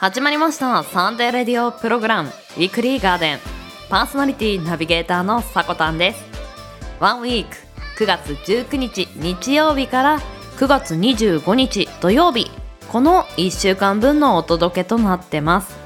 [0.00, 0.84] 始まりました。
[0.84, 2.28] サンデーレディオプログラム。
[2.28, 3.38] ウィークリーガーデン。
[3.90, 6.22] パーソナリティナビゲーターのさこたんです。
[7.00, 7.56] ワンウィーク。
[7.98, 10.20] 9月19日日曜日から
[10.56, 12.48] 9月25日土曜日。
[12.92, 15.76] この1週間分のお届けとなってます。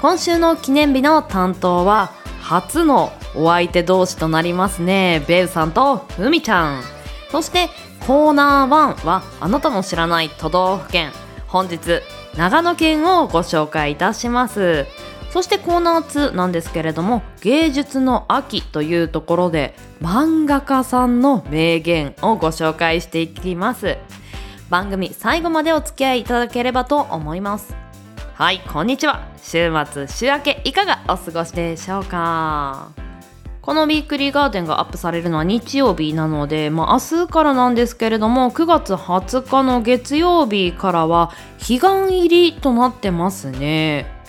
[0.00, 5.24] 今週の記念日の担当は初のお相手同士となりますね。
[5.26, 6.84] ベウさんとふみちゃん。
[7.32, 7.70] そして
[8.06, 11.10] コーナー1はあなたの知らない都道府県。
[11.48, 12.02] 本日
[12.36, 14.86] 長野県をご紹介いたします。
[15.30, 23.96] そしてコーナー2なんですけれども芸術の秋というところで漫画家さんの名言をご紹介していきます。
[24.68, 27.74] 番組最後までお付き合いいただければと思います。
[28.34, 29.22] はいこんにちは。
[29.42, 33.11] 週末週明けいかがお過ごしでしょうか？
[33.62, 44.20] このウィークリーガーデンがアップされるのは日曜日なので、まあ、明日からなんですけれども9月20日の月曜日からは彼岸入りとなってますね。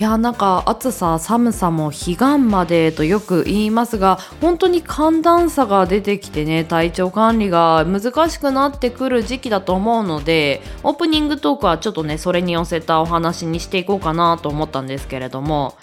[0.00, 15.76] いやなんか暑さ寒さも彼岸までとよく言いますが本当に寒暖差が出てきてね体調管理が難しくなってくる時期だと思うのでオープニングトークはちょっとねそれに寄せたお話にしていこうかなと思ったんですけれども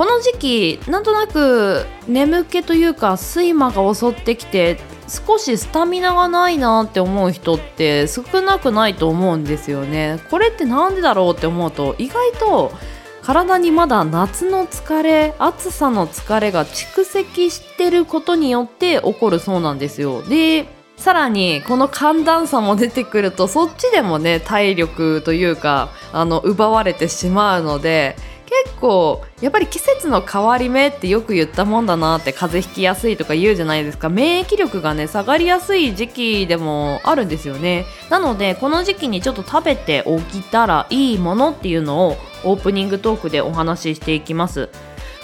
[0.00, 10.18] この時期なんとなく眠気というか睡魔が襲ってきて少しスタミナがないなって思う人って少なくないと思うんですよね。
[10.30, 12.72] これって何でだろうって思うと意外と
[13.20, 20.22] 体にまだ夏の疲れ暑さの疲れが蓄積してることによって起こるそうなんですよ。
[20.22, 28.16] でさらにこの寒暖差も出てくるとそっちでもね体力というかあの奪われてしまうので
[28.64, 34.08] 結構やっぱり季節の変わり目ってよく言ったもんだなって風邪ひきやすいとか言うじゃないですか。
[34.08, 37.86] 免疫力がね下がりやすい時期でもあるんですよね。
[38.10, 44.68] なのでこの時期にちょっと食べておきたらいいものっていうのをオープニングトークでお話ししていきます。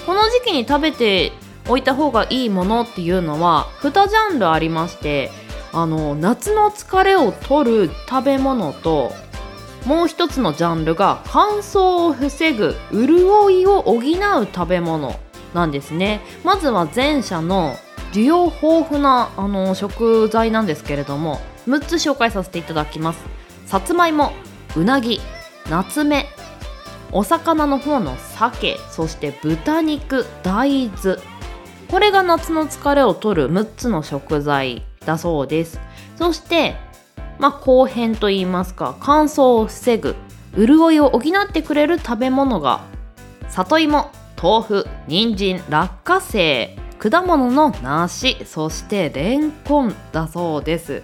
[0.06, 1.32] この時期に食べて
[1.68, 5.32] おいた方がいいものっていうのは2ジャンルありまして
[5.72, 9.12] あの夏の疲れを取る食べ物と
[9.86, 14.02] もう一つのジャンルが乾燥を防ぐ潤いを補う
[14.52, 15.14] 食べ物
[15.54, 16.20] なんですね。
[16.44, 17.76] まずは前者の
[18.12, 23.20] 需要豊富なあの食材なんですけれども6つ紹介させていただきます。
[23.66, 24.32] さつまいも
[24.74, 25.20] うなぎ
[25.70, 26.26] 夏目
[27.12, 31.16] お魚の方の鮭そして豚肉大豆。
[31.88, 35.78] これが夏の疲れを取る6つの食材だそうです。
[36.16, 36.74] そして
[37.38, 40.16] まあ、後編といいますか乾燥を防ぐ
[40.56, 42.80] 潤いを補ってくれる食べ物が
[43.48, 44.10] 里芋
[44.40, 51.02] 豆腐人参落花生果物の梨そしてレンコンだそうです。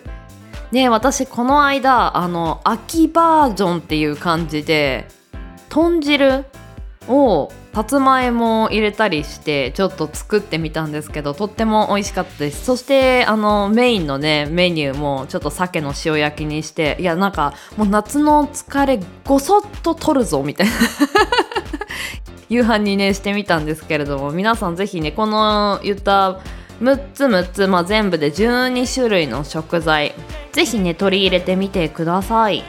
[0.71, 5.07] ね私この間あの秋バージョンっていう感じで
[5.69, 6.47] 豚汁
[7.09, 12.67] をさつまいもを入れたりしてちょっと作ってみたんですけどとっても美味しかったです。
[12.67, 20.73] そしてあのメインのねメニューもちょっと鮭の塩焼きにしていやなんかもう夏の疲れごそっと取るぞみたいな。
[22.51, 26.41] 夕飯にねしてみたんですけれども皆さんぜひねこの言った
[26.83, 30.15] 6つ6つ、まあ、全部で12種類の食材
[30.53, 32.63] ぜひね取り入れてみてください。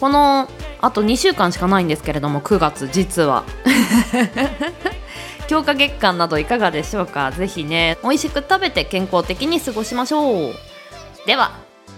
[0.00, 0.48] この
[0.80, 3.44] あと2週間しかないんですけれども9月実は。
[5.48, 7.32] 強化月間などいかがでしょうか？
[7.32, 10.54] ぜひね美味しく食べて健康的に過ごしましょう。
[11.26, 11.52] では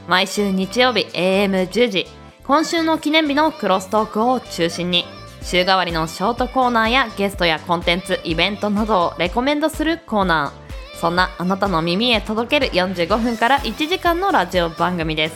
[0.09, 2.07] 毎週日曜日 AM10 時。
[2.47, 5.05] 今週の記念日のクロストークを中心に
[5.43, 10.99] 週替わりのショートコーナーやゲストやコンテンツイベントなどをレコメンドするコーナー。
[11.01, 15.35] そんなあなたの耳へ届ける45分から1時間のラジオ番組です。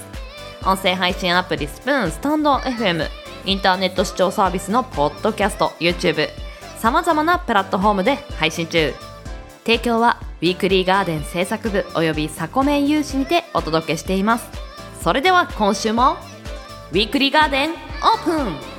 [0.66, 6.28] 音声配信アプリスプーンスタンド FM インターネット視聴サービスのポッドキャスト YouTube
[6.78, 8.92] さまざまなプラットフォームで配信中。
[9.65, 14.47] 提供はウィークリーガーデン制作部およびサコメン有志にてお届けしています。
[15.03, 16.16] それでは今週も
[16.92, 18.73] ウィークリーガーデンオープン。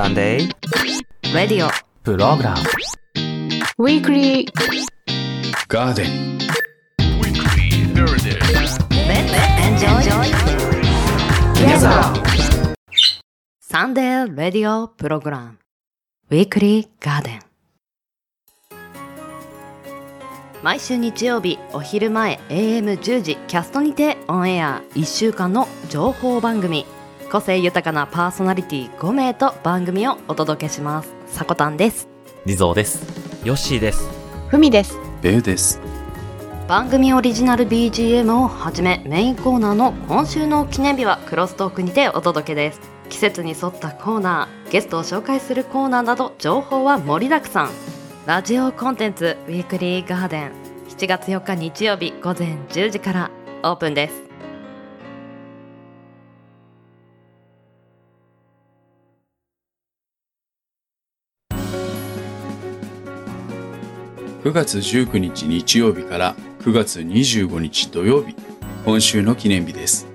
[0.00, 1.70] サンデーレディオ
[2.02, 2.60] プログラム
[3.78, 4.46] Weekly
[5.68, 6.38] Garden.
[13.60, 15.58] サンデーレディオプログラム
[16.30, 17.40] ウィークリーガーデン
[20.62, 26.86] 毎週日曜日お昼前 AM10 時キャストにてオンエア1週間の情報番組
[27.30, 32.10] 個性豊かなパーソナリティ5名と番組をお届けしますさこたんです
[32.46, 33.02] リゾーです。
[33.44, 34.08] ヨッシーです。
[34.48, 34.98] ふみです。
[35.20, 35.78] ベウです。
[36.66, 42.80] 番組オリジナル BGM をはじめメインコーナーの今週の記念日はクロストークにてお届けです
[43.10, 47.70] 季節に沿ったコーナーゲストを紹介するコーナーなど情報は盛りだくさん
[48.24, 50.52] ラジオコンテンツウィークリーガーデン
[50.88, 53.30] 7月4日日曜日午前10時から
[53.64, 54.29] オープンです
[64.42, 68.34] 9月19日日曜日から9月25日土曜日、
[68.86, 70.06] 今週の記念日です。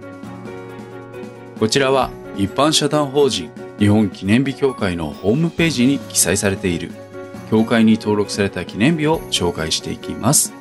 [1.59, 6.91] こちらは一般社団法人日本記念日協会のホームページに記載されている
[7.51, 10.55] 協会に登録された記念日を紹介していきます。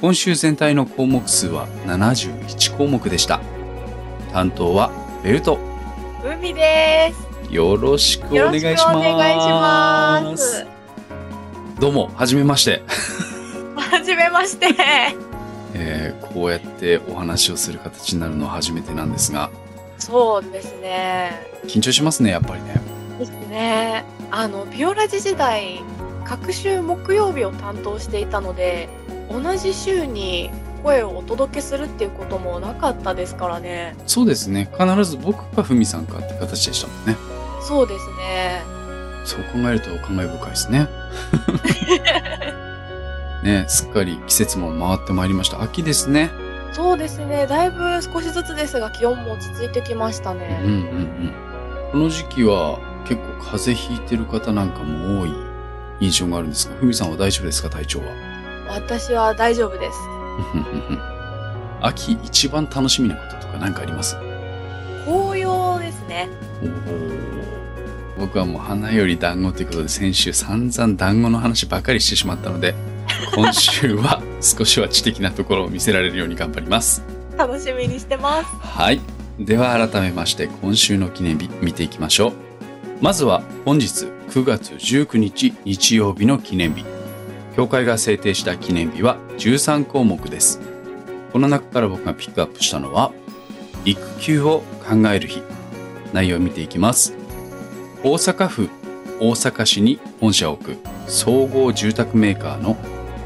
[0.00, 3.40] 今週全体の項目数は71項目でした。
[4.32, 4.90] 担当は
[5.22, 5.56] ベルト。
[6.24, 7.12] 海で
[7.48, 7.54] す。
[7.54, 10.75] よろしくお願いします。
[11.78, 12.82] どうも、はじめまして。
[13.76, 14.68] はじめまして。
[15.74, 19.50] えーこうやってお話をする形になるのは初めてなんですが、
[19.98, 21.46] そうですね。
[21.66, 22.74] 緊張しますね、やっぱりね。
[23.18, 24.04] ですね。
[24.30, 25.82] あのビオラジ時代、
[26.24, 28.90] 各週木曜日を担当していたので、
[29.30, 30.50] 同じ週に
[30.82, 33.96] 声をお届けするっていうこともなかったですからね。
[34.06, 34.68] そうですね。
[34.78, 37.16] 必ず僕かふみさんかって形でしたもんね。
[37.62, 38.75] そうですね。
[39.26, 40.88] そう考えると感慨深いですね。
[43.42, 45.62] ね、すっかり季節も回ってまいりました。
[45.62, 46.30] 秋ですね。
[46.72, 47.46] そうですね。
[47.46, 50.60] だいぶ少しずつですが気温も落ち着いてきましたうんうんね。
[50.62, 51.32] うん。
[51.92, 55.32] この時期は結構風邪ひいてる方なんかも多い
[56.00, 57.70] 印象があるんですが、ふみさんは大丈夫ですか？
[57.70, 58.06] 体調は。
[58.68, 59.98] 私は大丈夫です。
[61.80, 64.16] 秋一番楽しみなこととか何かあります？
[65.04, 66.28] 紅葉ですね。
[66.62, 67.55] おー
[68.18, 72.74] 僕はもう花より団子ということで先週散々団子の話ばかりしてしまったので
[73.34, 77.02] 今週は少しは知的なところを見せられるように頑張ります。
[77.36, 78.46] 楽しみにしてます。
[78.60, 79.00] はい。
[79.38, 82.32] では改めまして今週の記念日見ていきましょう。
[83.00, 86.84] まずは本日9月19日日曜日の記念日。
[87.54, 90.60] 協会が制定した記念日は13項目です。
[91.32, 93.12] この中から僕がピックアップしたのは
[93.84, 95.42] 育休を考える日。
[96.12, 97.14] 内容を見ていきます
[98.02, 98.68] 大阪府
[99.18, 100.76] 大阪市に本社を置く
[101.06, 102.76] 総合住宅メーカーの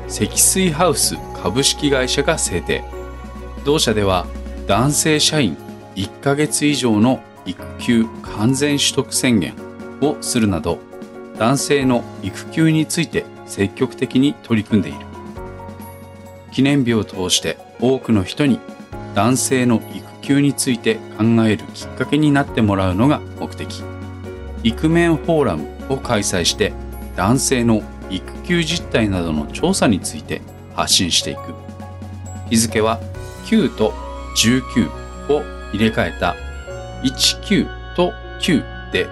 [0.09, 2.85] 積水ハウス株式会社が制定。
[3.65, 4.27] 同社では
[4.67, 5.57] 男性社員
[5.97, 9.55] 1ヶ月以上の育休完全取得宣言
[10.01, 10.79] をするなど
[11.37, 14.99] 男性の育休について積極的に取り組んでいる。
[16.53, 18.61] 記念日を通して多くの人に
[19.15, 23.83] 男性の育休について考えるきっかけになってもらうのが目的。
[24.63, 26.73] イクメンフォーラムを開催して
[27.17, 30.43] 男性の育休実態などの調査について
[30.75, 31.55] 発信していく。
[32.49, 33.01] 日付は
[33.47, 33.93] 9と
[34.37, 34.89] 19
[35.33, 35.43] を
[35.73, 36.35] 入れ替えた。
[37.03, 39.09] 19と9で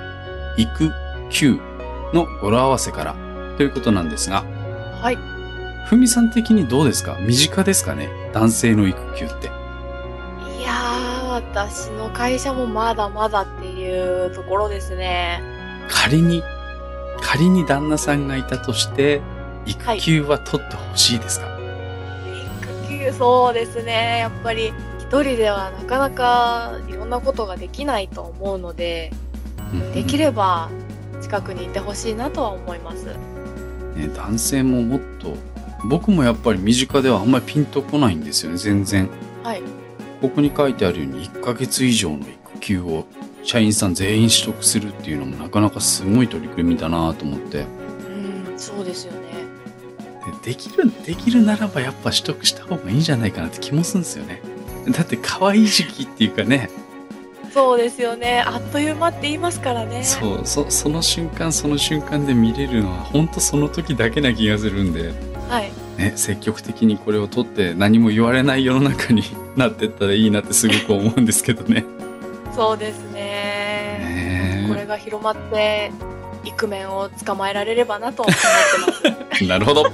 [0.57, 0.91] 育
[1.31, 1.59] 休
[2.13, 3.15] の語呂合わせから。
[3.57, 4.45] ということなんですが。
[5.01, 5.19] はい。
[5.87, 7.17] ふみさん的にどうですか？
[7.21, 8.09] 身近ですかね？
[8.33, 9.47] 男性の育休って。
[9.47, 13.78] いやー、私の会社もまだまだっていう
[14.35, 15.43] ところですね。
[15.89, 16.43] 仮に
[17.21, 19.21] 仮に旦那さんがいたとして
[19.67, 21.47] 育休は取ってほしいですか、
[22.87, 24.19] 育休、そうですね。
[24.21, 29.13] やっぱり一人ではなかなかいろんなことができないと思うので、
[29.73, 30.71] うんできれば
[31.21, 33.07] 近くにいてほしいなとは思います。
[33.97, 35.35] ね、男性ももっと
[35.85, 39.09] 僕もやっぱり身近ではあんまりピンとこないんですよね全然
[39.43, 39.63] はい。
[40.21, 43.07] ここに書いてあるように1ヶ月以上の育休を
[43.49, 47.65] 社員さん全員取得するっていうのもなかなかすごい取り組みだなと思って
[48.51, 49.19] うん、そうですよね。
[50.43, 54.43] でできるできるならばやっぱ取得した方がいいんじゃないかなって気もするんですよね
[54.91, 56.69] だって可愛い時期っていうかね
[57.51, 58.45] そうですよね。
[58.47, 60.05] あっという間って言いますからね。
[60.05, 65.15] そうそその瞬間その瞬間で見れるのは本当その時だけな気がするんで
[65.49, 65.73] はい。
[65.97, 69.23] ね、積極的にこれを取って何も言われない世の中に
[69.57, 71.87] なってったらいいなってすごく思うんですけどね。
[72.55, 73.28] そうですね。
[74.69, 75.91] ねこれが広まって、
[76.45, 79.45] イクメンを捕まえられればなと思ってます。
[79.47, 79.85] なるほど。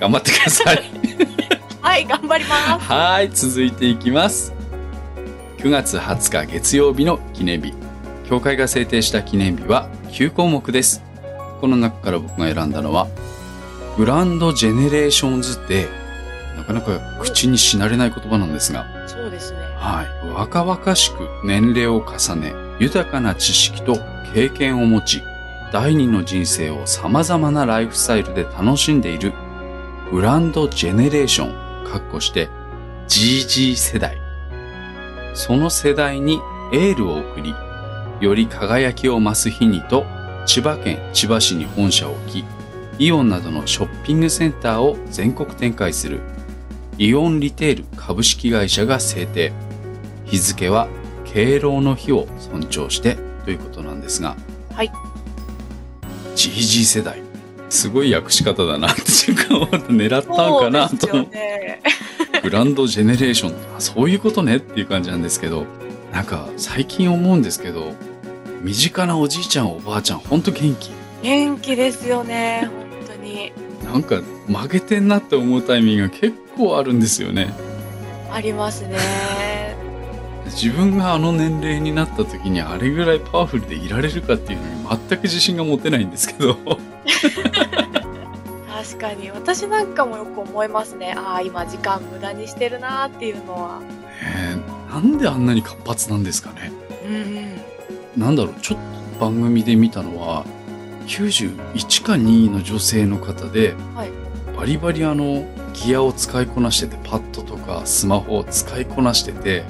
[0.00, 0.82] 頑張ってください。
[1.80, 2.86] はい、頑張ります。
[2.86, 4.52] はい、続いていきます。
[5.58, 7.74] 9月20日月曜日の記念日。
[8.28, 11.02] 協会が制定した記念日は9項目です。
[11.60, 13.06] この中から僕が選んだのは、
[13.96, 16.56] グランドジェネレーションズデー。
[16.56, 19.58] なかなか口にし慣れない言葉なんですが、そうですね。
[19.76, 20.28] はい。
[20.34, 23.98] 若々しく年齢を重ね、豊かな知識と
[24.34, 25.22] 経験を持ち、
[25.72, 29.32] 第二の人生を様々なライフスタイルで楽しんでいる
[30.10, 32.48] グランドジェネレーション、かっこして
[33.08, 34.18] GG 世代。
[35.34, 36.40] その世代に
[36.72, 37.54] エールを送り、
[38.20, 40.04] より輝きを増す日にと、
[40.46, 42.44] 千葉県千葉市に本社を置き、
[42.98, 46.20] イオンなどのショッピングセンターを全国展開する
[46.98, 49.52] イオンリテール株式会社が制定。
[50.24, 50.88] 日付は
[51.36, 54.38] 敬老の日を尊重してということなんですが、
[54.72, 54.90] はい。
[56.34, 57.20] GG 世代。
[57.68, 61.24] すごい訳し方だなって瞬間思って狙ったんかなと。
[61.24, 61.82] ね。
[62.42, 65.66] グランドジェネレーションあそういうことねっていう感じなんですけど
[66.12, 67.92] なんか最近思うんですけど
[68.62, 70.90] 身近なおじいちゃんおばあちゃんほんと元気？
[71.22, 72.70] 元気ですよね。
[73.06, 73.52] 本当に。
[73.84, 77.52] なんか負けてんなって思うタイミングが結構あるんですよね
[78.32, 79.35] ありますね。
[80.60, 86.56] 自分があの年齢になった時にあれぐらいパワフルでいられるかっていうのに全く自信が持てないんですけど
[88.70, 89.30] 確かに。
[89.30, 91.14] 私なんかもよく思いますね。
[91.16, 93.80] ああ、今時間無駄にしてるなーっていうのは。
[94.22, 96.72] えーなんであんなに活発なんですかね
[97.06, 98.22] うんうん。
[98.22, 98.78] なんだろうちょっ
[99.18, 100.46] と番組で見たのは
[101.06, 104.10] 91か2の女性の方で、はい
[104.56, 105.44] バリバリあの
[105.74, 109.64] ギアを使いこなしててパッドとかスマホを使いこなしてて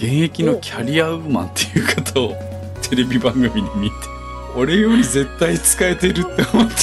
[0.00, 2.34] 現役のキャリアウーマンっていう方を
[2.80, 3.96] テレビ番組に見て
[4.56, 6.74] 俺より絶対使えてるって思って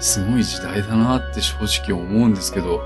[0.00, 2.82] すごい時代だなって正直思うんですけど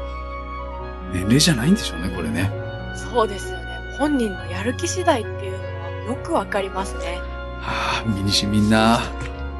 [1.12, 2.50] 年齢じゃないんでしょうねこれね
[2.97, 3.64] そうですよね。
[3.97, 7.21] 本人のやる気次第っていうのはよくわかりますね。
[7.61, 9.00] はあ、身にしみんな。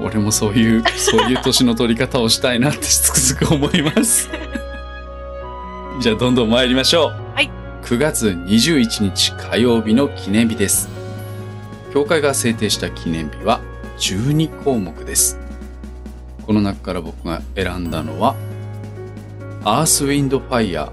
[0.01, 4.29] 俺もそういう、そういう年の取り方をしたいなってつくづく思います。
[6.01, 7.24] じゃあどんどん参りましょう。
[7.85, 7.91] はい。
[7.91, 10.89] 9月21日火曜日の記念日です。
[11.93, 13.61] 教会が制定した記念日は
[13.99, 15.39] 12項目です。
[16.47, 18.35] この中から僕が選んだのは、
[19.65, 20.93] アースウィンドファイヤ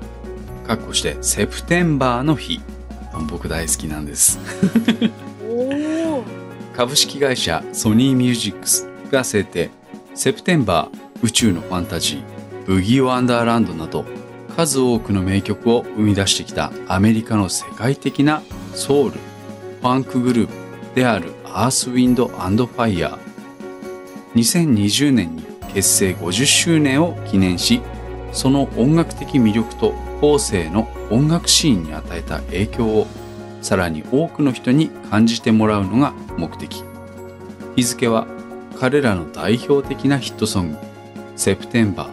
[0.63, 2.61] ー、かっこしてセプテンバーの日。
[3.29, 4.39] 僕大好きなんです。
[6.73, 9.69] 株式会社ソニーミュージックスが制定
[10.15, 14.05] セプテンバー宇宙のファンタジーブギー・ワンダーランドなど
[14.51, 18.41] 数多くの名曲を生み出してきたアメリカの世界的な
[18.73, 23.31] ソウルファンクグループであるアースウィンドファイヤー。
[24.35, 25.43] 2020年に
[25.73, 27.81] 結成50周年を記念し
[28.31, 33.07] その音楽的魅力と後世の音楽シーンに与えた影響を
[33.61, 36.83] さらに多くの人に感じてもらうのが目的。
[37.75, 38.27] 日付は
[38.79, 40.77] 彼らの代表的なヒットソング
[41.35, 42.07] 「セプテンバ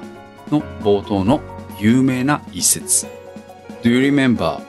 [0.51, 1.41] ー」の冒頭の
[1.79, 3.07] 有名な一節。
[3.83, 4.61] Do you remember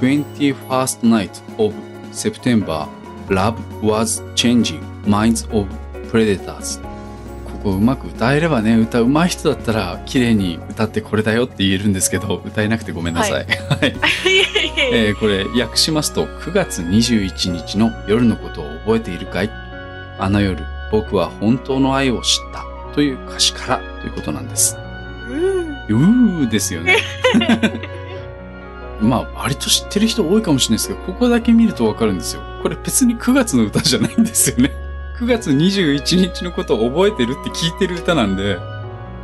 [0.00, 1.74] 21st night of
[2.12, 2.86] September
[3.28, 5.66] Love was changing minds of
[6.10, 6.80] predators?
[7.44, 13.46] ここうまく歌えればね歌うまい人だったら綺麗に歌ってこれだよって言えるんですけど歌えなくてごめんなさい、はい。
[14.92, 19.50] えーこれ訳しますと9月21日の夜のことを覚えているかい？
[20.18, 22.64] あの夜僕は本当の愛を知った。
[22.94, 24.76] という歌詞からということなんです。
[25.88, 26.96] うーですよね。
[29.00, 32.42] まあ割と知ってる人多いかもしれないですけど、ここだけ見るとわかるんですよ。
[32.62, 34.72] これ別に9月の歌じゃないんですよね。
[35.20, 38.58] 9月21日のことを覚えてるって聞いてる歌なんで、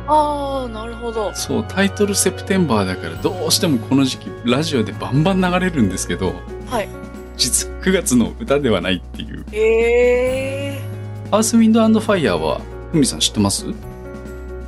[0.07, 1.33] ああ、なるほど。
[1.33, 6.35] そう、タイトルセプテンバーだからどうしてもこの時期ラジオでバンバン流れるんですけど、
[6.69, 6.89] はい。
[7.37, 9.45] 実は9月の歌ではないっていう。
[9.51, 10.81] ええ
[11.31, 13.65] アースウィンドファイヤーは、ふみさん知ってます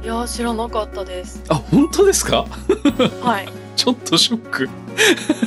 [0.07, 1.43] いやー、知らなかったです。
[1.49, 2.45] あ、本当ですか？
[3.21, 3.49] はい。
[3.75, 4.69] ちょっとショック。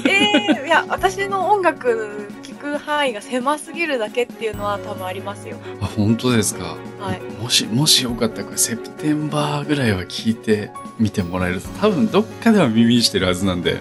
[0.06, 5.56] ええいや、私の音楽聞く範囲が狭すぎるだけっていうのは多分ありますよ。
[5.80, 6.76] あ、本当ですか？
[7.00, 7.22] はい。
[7.42, 13.78] もし、もしよかったらこれセプテンバーぐらいは聞いてみてもらえると多分どっかでは耳にしてるはずなんで、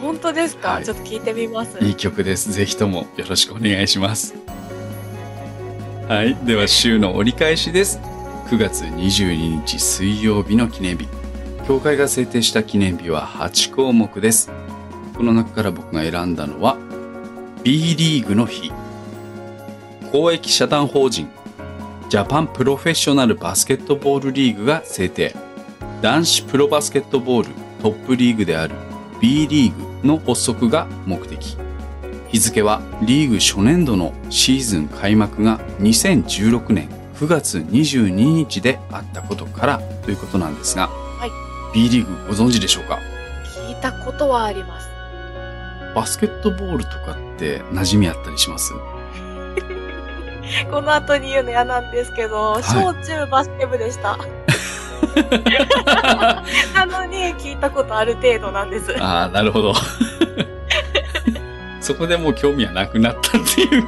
[0.00, 1.76] 本当ですか、はいちょっと聞いてみます。
[1.82, 2.50] いい曲です。
[2.52, 4.34] ぜひともよろしくお願いします。
[6.08, 6.34] はい。
[6.46, 8.00] では週の折り返しです。
[8.52, 11.08] 9月22日水曜日の記念日。
[11.66, 14.52] 教会が制定した記念日は8項目です。
[15.16, 16.76] この中から僕が選んだのは
[17.64, 18.70] B リーグの日。
[20.12, 21.30] 公益社団法人
[22.10, 25.34] ジャパンプロフェッショナルバスケットボールリーグが制定。
[26.02, 28.74] 男子プロバスケットボールトップリーグである
[29.18, 31.56] B リーグの発足が目的。
[32.28, 40.90] 日付はリーグ初年度のシーズン開幕が2016年9月22日であったことからということなんですが、
[41.72, 42.98] い B リーグご存知でしょうか？
[43.68, 44.88] 聞いたことはあります。
[45.94, 48.72] バスケットボールとかって馴染みあったりします？
[50.72, 54.18] この後に言うの嫌なんですけど、い小中バスケ部でした。
[56.74, 59.00] なのに聞いたことある程度なんです。
[59.00, 59.74] ああ、なるほど。
[61.82, 63.86] そこでもう興味はなくなったっていう。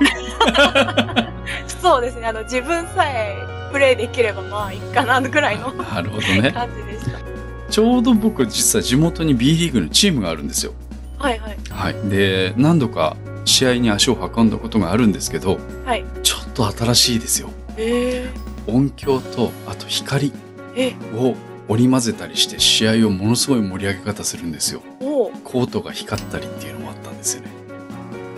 [1.80, 2.26] そうですね。
[2.26, 3.36] あの、自分さえ
[3.72, 6.52] プレイできればまあいいかなぐらいのなるほどね。
[6.52, 7.18] 感じでした。
[7.70, 10.72] ちょうど僕実は地元に B リーグのチームがあるんですよ。
[11.18, 11.56] はいはい。
[11.70, 11.94] はい。
[12.08, 16.04] で、何度か試合に足を運んだことがあるんですけど、はい。
[16.22, 17.50] ちょっと新しいですよ。
[17.76, 18.28] え
[18.66, 20.32] 音響と、あと光
[21.16, 21.34] を
[21.68, 24.82] 織り交ぜたりして試合をものすごい盛り上げ方するんですよ。
[24.98, 27.63] コートが光ったりっていうのもあったんですよね。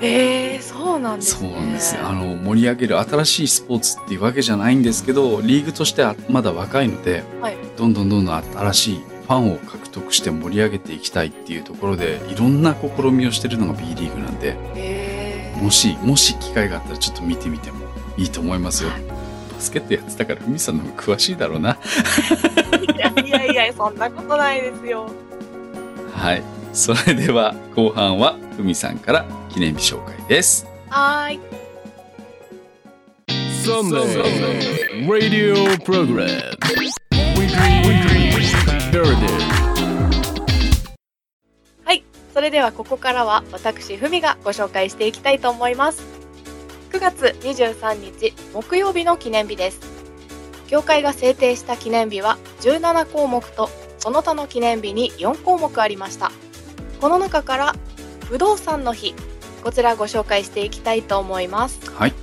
[0.01, 1.57] えー、そうなんですそうね。
[1.57, 1.97] なんです。
[1.99, 7.57] あの、盛り上げる新しいスポーツっていうわけじゃないんですけど、リーグとしてはまだ若いので、はい。
[7.77, 17.87] どんどんどんどん新しいファンを獲得して盛り上げていきたいっていうところで、いろんな試みをしてるのが B リーグなんで、えー、もし、もし機会があったらちょっと見てみても
[18.17, 18.91] いいと思いますよ。
[18.91, 21.77] バスケットやってたから、ふみさんの方が詳しいだろうな。
[22.95, 25.11] いやいやいや、そんなことないですよ。
[26.15, 26.43] はい。
[26.77, 30.67] それでは、後半はふみさんから記念日紹介です。
[30.91, 31.41] はーい。
[33.65, 36.29] Sunday Radio Program.
[37.35, 37.83] Weekly
[38.93, 39.57] Heritage.
[42.35, 46.05] それではここからは私ふみがご紹介していきたいと思います
[46.93, 49.81] 9月23日木曜日の記念日です
[50.67, 56.31] 協会が制定した記念日は17項目とその他の記念日に4項目ありました
[57.01, 57.75] この中から
[58.29, 59.15] 不動産の日
[59.63, 62.15] こちらご紹介していきたいと思いますはい。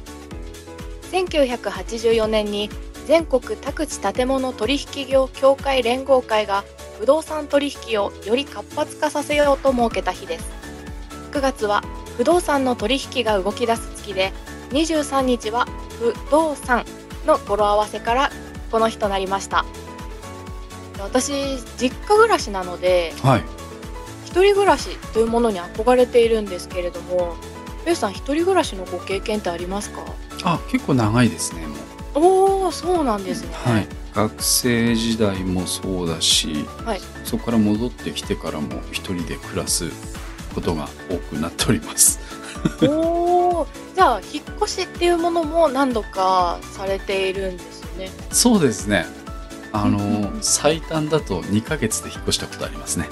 [1.11, 2.69] 1984年に
[3.05, 6.63] 全国宅地建物取引業協会連合会が
[6.99, 10.45] 不動産取引をより活発化させようと設けた日です
[11.31, 11.83] 9月は
[12.17, 14.31] 不動産の取引が動き出す月で
[14.69, 15.67] 23日は
[15.99, 16.85] 不動産
[17.25, 18.31] の語呂合わせから
[18.71, 19.65] この日となりました
[20.99, 23.62] 私実家暮らしなのではい。
[24.33, 27.35] 一人暮らしというものに憧れているんですけれども
[27.85, 30.01] ベウさん一人暮らしのご経験ってありますか？
[30.43, 31.77] あ、結構長いですね、もう。
[32.15, 33.87] おおそうなんですねはい。
[34.15, 39.89] 学生時代もそうだし、はいそこから戻ってきてからも一人で暮らす
[40.55, 42.19] ことが多くなっております。
[42.81, 49.05] おおじゃあ引っ越しっていうものも何度かされているんですよねそうですね。
[49.71, 53.07] あの、最短だと2ヶ月で引っ越したことありますね。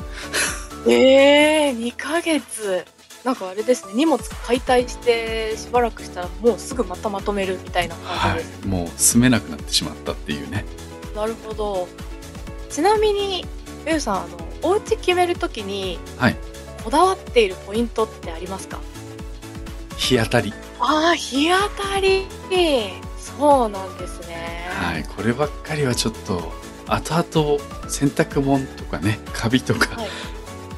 [0.88, 2.86] ええー、2ヶ月
[3.24, 8.68] なんかあれですね荷物解体してしばらくしたらもうすぐまたまとめるみたいな感はじです、い。
[8.68, 10.66] もう住めなくなってしまったっていうね。
[11.16, 11.88] なるほど
[12.70, 13.46] ちなみに
[13.86, 16.38] ベウさんあのお家決めるときにはい。
[16.84, 18.80] こだわっているポイントってありますか？
[19.98, 20.52] 日当たり。
[20.80, 22.26] ああ日当たり
[23.20, 25.04] そうなんですねはい。
[25.04, 26.52] こればっかりはちょっと、
[26.88, 30.08] 後々洗濯物とかね、カビとか、はい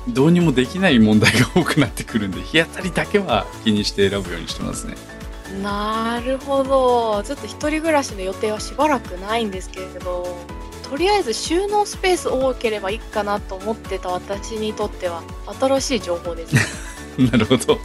[0.07, 4.95] どうにもできない問題が多くなってくるんで、 日当たりだけは気にして選ぶようにしてますね。
[5.61, 7.23] なるほど。
[7.23, 10.35] ちょっと一人暮らしの予定はしばらくないんですけれど
[10.89, 15.21] とりあえず収納スペース多ければいいかなと思ってた私にとっては
[15.59, 16.55] 新しい情報です
[17.21, 17.77] なるほど。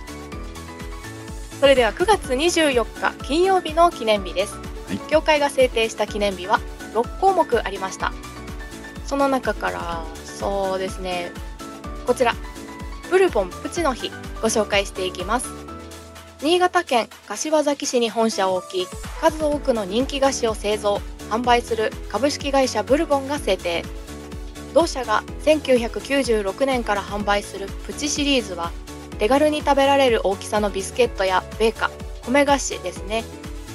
[1.60, 4.54] それでは9月24日金曜日の記念日です、
[4.90, 4.98] い。
[5.10, 6.60] 協会が制定した記念日は
[6.94, 8.12] 6項目ありました。
[9.04, 11.32] その中からそうですね
[12.08, 12.34] こちら。
[13.10, 14.10] ブルボンプチの日。
[14.40, 15.50] ご紹介していきます。
[16.40, 18.86] 新潟県柏崎市に本社を置き
[19.20, 23.84] 数多くの人気菓子を製造販売する株式会社ブルボンが制定。
[24.72, 28.72] 同社が1996年から販売するプチシリーズは
[29.18, 31.90] 手軽に食べられる大きさのビスケットやベーカ
[32.24, 33.22] 米菓子ですね。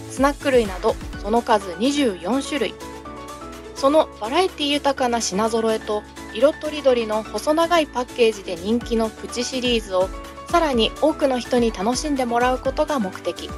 [0.09, 2.73] スナック類などその数24種類。
[3.75, 6.01] そのバラエティ豊かな品揃えと
[6.33, 10.09] 色とりどりの細長いパッケージで人気のプチシリーズを
[10.49, 13.49] さらに多くの人に楽しんでもらうことが目的。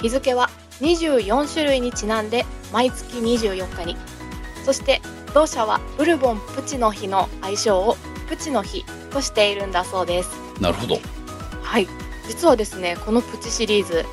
[0.00, 3.96] 日付は24種類にちなんで毎月24日に。
[4.64, 5.00] そして
[5.32, 7.96] 同社はブルボンプチの日の愛称を
[8.28, 10.30] プチの日としているんだそうです。
[10.60, 10.98] なるほど。
[11.62, 11.88] はい。
[12.28, 14.04] 実はですねこのプチシリーズ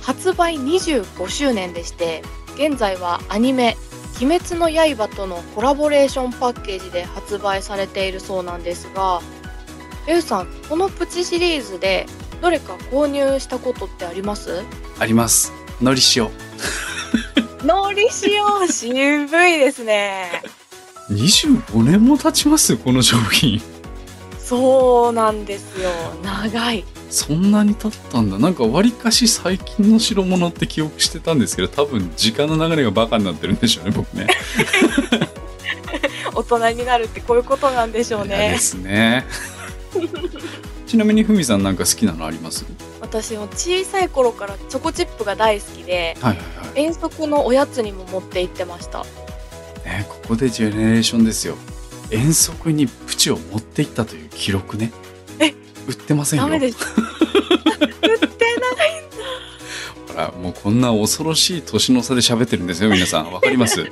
[0.00, 2.22] 発売25周年でして
[2.54, 3.76] 現在はアニメ
[4.20, 9.20] 「鬼滅の刃」とのコラボレーションパッケージで発売されているそうなんですが
[10.06, 12.06] エウさんこのプチシリーズで
[12.40, 14.62] どれか購入したことってあります？
[14.98, 15.52] あります。
[15.80, 16.30] のり塩。
[17.64, 20.42] のり塩渋いですね
[21.10, 23.60] 25年も経ちますこの商品。
[24.38, 25.90] そうなんですよ
[26.22, 28.38] 長いそんなに経ったんだ。
[28.38, 34.28] なんかわりかし最近の代物って記憶してたんですけど多分時間の流れがバカになってるんでしょうね僕ね。
[36.34, 38.36] 大人になるってこういうことなんでしょうね。
[38.36, 39.26] 嫌ですね。
[40.86, 42.64] ちなみにふみさんなんか好きなのあります？
[43.00, 49.04] 私も小さい頃からチョコチップが大好きではいはいはい、遠足のおやつにも持って行ってました。
[49.84, 51.56] ね、ここでジェネレーションですよ。
[52.10, 54.92] 遠足にプチを持っていったという記録ね。
[54.92, 55.09] え
[55.90, 56.46] 売ってませんよ。
[56.46, 56.78] ダメです。
[56.78, 58.90] 売ってない。
[60.08, 63.32] ほらもうこんな恐ろしい年の差で喋ってるんですよ皆さん。
[63.32, 63.84] わかります？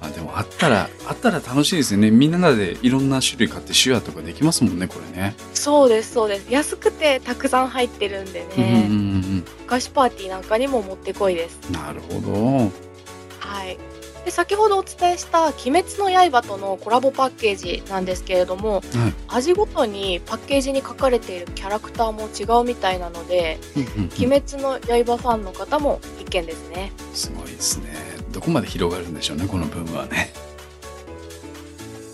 [0.00, 2.10] あでもあったらあったら楽しいですよね。
[2.10, 5.36] みんなでいろんな種類買ってシュアとかできますもんねこれね。
[5.54, 6.46] そうですそうです。
[6.50, 9.44] 安くてたくさん入ってるんでうんうんね、うん。
[9.66, 11.60] お菓子パーティーなんかにももってこいです。
[11.68, 12.32] うんなるほど。
[12.56, 12.70] はい
[14.24, 18.82] で先ほどお伝えした「鬼滅の刃」とのコラボパッケージなんですけれども、はい。
[19.28, 26.92] 味ごとにパッケージに書かれているキャラクターも違うみたいなのでうんうんうん「鬼滅の刃」ファンの方も必見ですね。
[27.14, 27.94] すごいですね。
[28.30, 30.32] どこまで広がるんでしょうねこのブームはね。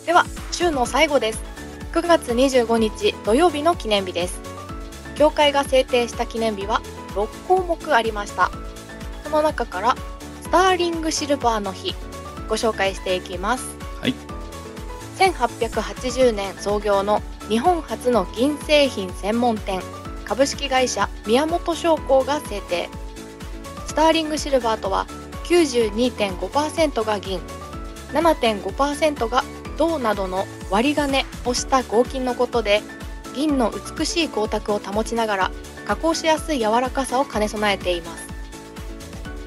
[0.06, 1.40] では週の最後です。
[1.92, 4.38] 9月25日土曜日の記念日です。
[5.16, 6.82] 協会が制定した記念日は
[7.14, 8.50] 6項目ありました。
[9.24, 9.96] その中から
[10.46, 11.92] スターリングシルバーの日
[12.48, 13.76] ご紹介していきます。
[14.00, 14.14] はい。
[15.18, 19.82] 1880年創業の日本初の銀製品専門店
[20.24, 22.88] 株式会社宮本商工が制定。
[23.88, 25.08] スターリングシルバーとは
[25.46, 27.40] 92.5%が銀。
[28.12, 29.42] 7.5%が
[29.76, 32.82] 銅などの割り金をした合金のことで
[33.34, 35.50] 銀の美しい光沢を保ちながら
[35.86, 38.25] 加工しやすい柔らかさを兼ね備えています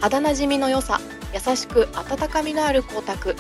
[0.01, 0.99] 肌なじみの良さ
[1.33, 3.35] 優しく温かみのある光沢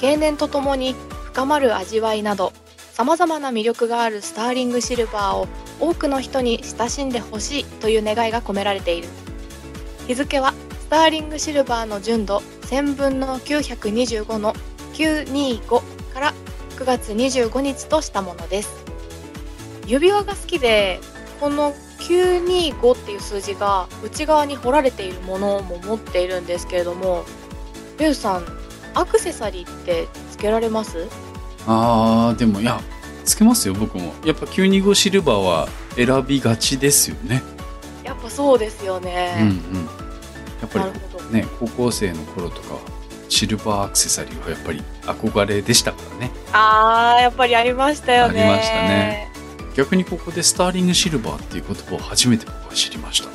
[0.00, 0.94] 経年とともに
[1.26, 2.52] 深まる味わいなど
[2.94, 5.48] さまざまな魅力があるスターリングシルバーを
[5.80, 9.08] 多くの人に親しんでほしいという願いが込められている。
[10.06, 14.54] 日付はスターリングシルバーの純度1000分の925の
[14.92, 16.34] 925から
[16.76, 18.84] 9月25日としたものです。
[19.86, 21.00] 指輪が好きで
[21.40, 21.74] この
[22.08, 27.24] 925っていう数字が内側に彫られているものも持っているんですけれども
[27.98, 28.44] リュウさん
[28.94, 31.08] アクセサリーってつけられます？
[31.66, 32.80] あーでもいや
[33.24, 34.12] つけますよ僕も。
[34.24, 37.42] やっぱ925シルバーは選びがちですよね。
[38.04, 39.48] やっぱそうですようんうね、ん。
[40.60, 40.90] やっぱ
[41.30, 42.80] りね高校生の頃とかは
[43.30, 46.30] シルバーアクセサリーはやっぱり憧れでしたからね。
[46.52, 48.42] あーやっぱりありましたよね。
[48.42, 49.33] ありましたね
[49.76, 53.28] 逆にここでスターリングシルバーっていう言葉を初めて僕は知りました。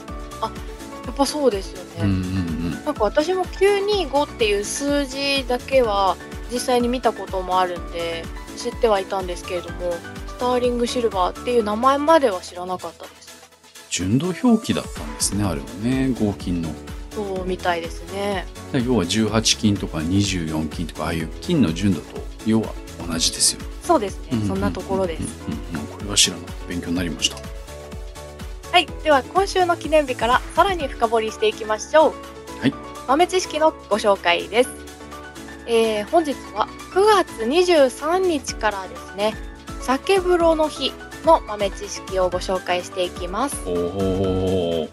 [1.06, 2.72] やっぱそうですよね、うんうんうん。
[2.86, 6.16] なんか私も925っていう数字だけは
[6.52, 8.24] 実際に見たこともあるんで
[8.58, 9.92] 知ってはいたんですけれども
[10.28, 13.50] スターリングシルバーっていう名前までは知らなかったです。
[13.90, 16.16] 純度表記だったんですねあれはね。
[16.20, 16.70] 合金の。
[17.12, 18.46] そうみたいですね。
[18.72, 22.72] で要は18金とか24金とかああいう金の純度と要は
[23.06, 24.20] 同じですよそうです。
[24.30, 25.82] ね、ううそんなところです、うんうん。
[25.82, 27.38] うんこれは知らなくて勉強になりました。
[28.72, 28.86] はい。
[29.04, 32.14] では今週の記念日からさらに深掘りしていきましょう。
[32.60, 32.74] はい。
[33.08, 34.70] 豆知識のご紹介です、
[35.66, 39.34] えー本日は9月23日からですね。
[39.82, 40.94] 酒風呂の日
[41.26, 43.56] の豆知識をご紹介していきます。
[43.66, 44.88] こ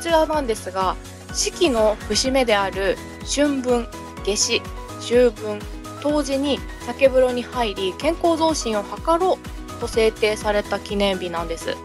[0.00, 0.94] ちらなんですが
[1.34, 2.96] 四季の節目である
[3.28, 3.88] 春分
[4.24, 4.62] 夏至
[5.00, 5.58] 秋分
[6.00, 11.76] 冬至に酒風呂に入り健康増進を図ろうと制定された記念日なんです。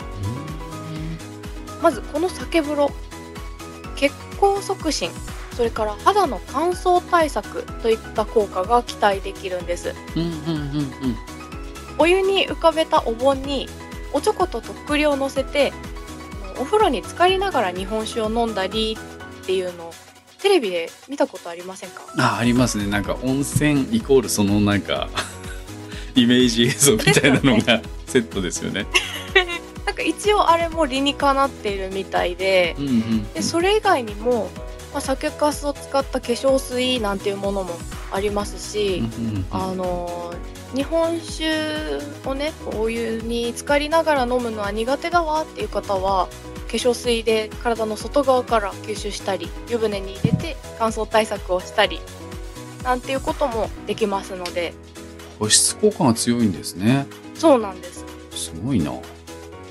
[1.81, 2.91] まずこの酒風呂
[3.95, 5.09] 血行促進
[5.55, 9.93] それから肌の乾燥対策といった効果が期待できるんです。
[10.15, 11.15] うんうんうんうん。
[11.97, 13.67] お湯に浮かべたお盆に
[14.13, 15.73] おちょこととっくりを乗せて
[16.59, 18.97] お風呂に浸かりながら日本酒を飲んだり
[19.41, 19.93] っていうのを
[20.41, 22.03] テレビで見たことありませんか？
[22.17, 22.87] あありますね。
[22.87, 25.09] なんか温泉イコールそのなんか
[26.15, 28.85] イメージ映像みたいなのが セットですよね。
[29.85, 34.49] なんか一応あれも理にかなっているみたいでうんうんでそれ以外にも、
[34.93, 37.77] まあ、酒粕を使った化粧水なんていうものも
[38.11, 39.03] ありますし、
[39.51, 40.33] あの
[40.73, 46.27] 日本酒をねお湯に浸かりながら飲むのは苦手だわっていう方は
[46.67, 51.99] 化粧水で体の外側から吸収したり湯船に入れて乾燥対策をしたり
[52.83, 54.73] なんていうこともできますので
[55.39, 57.05] 保湿効果が強いんですね。
[57.35, 58.93] そうなんですすごいな。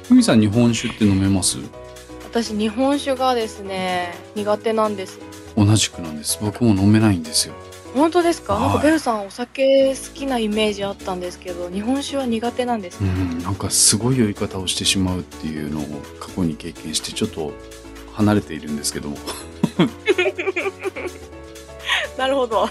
[0.07, 1.59] ふみさん日本酒って飲めます？
[2.25, 5.19] 私日本酒がですね苦手なんです
[5.57, 6.39] 同じくなんです。
[6.43, 7.55] 僕も飲めないんですよ。
[7.95, 8.63] 本当ですか、はい。
[8.63, 15.85] なんかベルさんお酒好きなイメージあったんですけど日本酒は苦手なんですか、うん、なんかすごい酔い方をしてしまうっていうのを
[16.19, 17.53] 過去に経験してちょっと
[18.15, 19.17] 離れているんですけども。
[22.19, 22.69] なるほど。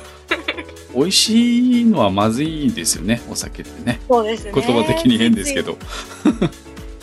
[0.93, 3.99] 美味しいのはまずいですよねお酒ってね。
[4.07, 4.51] そうですね。
[4.53, 5.77] 言葉的に変ですけど、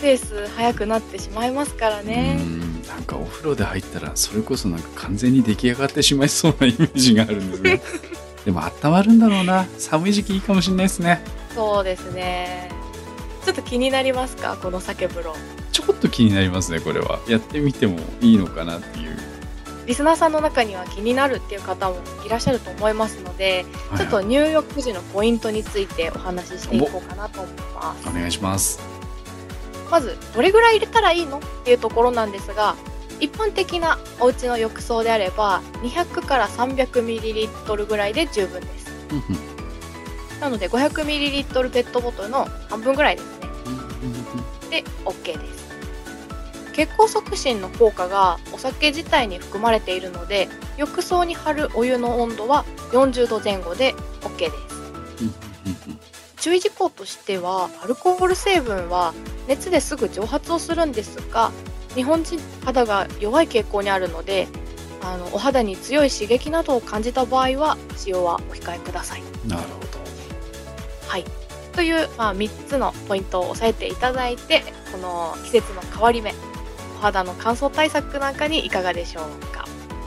[0.00, 2.36] ペース早くなってしまいますからね。
[2.40, 7.82] うんなんかお風呂で入ったらそれこそなんか完全に出来上がってしまいそうなイメージがあるんですね。
[8.44, 9.66] でも温まるんだろうな。
[9.78, 11.20] 寒い時期いいかもしれないですね。
[11.54, 12.70] そうですね。
[13.44, 14.56] ちょっと気になりますか？
[14.60, 15.34] この酒風呂。
[15.72, 17.18] ちょこっと気になりますねこれは。
[17.28, 19.16] やってみてもいいのかなっていう、
[19.86, 28.08] リスナーさんの中には気になるっていう方もいらっしゃると思いますので、ちょっと入浴時のポイントについてお話ししていこうかなと思います。
[28.08, 28.95] お願いします
[29.90, 32.76] まずどれぐらい入れたらいいのっていうところなんですが
[33.20, 38.86] 一般的なお家の浴槽であれば200から 300ml ぐらいで十分です。
[40.40, 43.26] なので 500ml ペットボトルの半分ぐらいです
[44.70, 44.82] ね。
[44.82, 45.66] で OK です。
[46.74, 50.46] 血行促進の効果がお酒自体に含まれているので
[50.76, 56.05] 浴槽に張るお湯の温度は40度前後で OK です。
[56.46, 59.14] 注意事項としてはアルコール成分は
[59.48, 61.50] 熱ですぐ蒸発をするんですが
[61.96, 64.46] 日本人肌が弱い傾向にあるので
[65.02, 69.22] あのお肌に強い刺激などを感じた場合は使用はお控えください。
[69.48, 69.98] なるほど。
[71.08, 71.24] はい、
[71.72, 76.32] という、まあ、3つのポイントを押さえていただいてこの季節の変わり目
[76.98, 79.64] お肌の乾燥対策なんかにいかがでしょうか？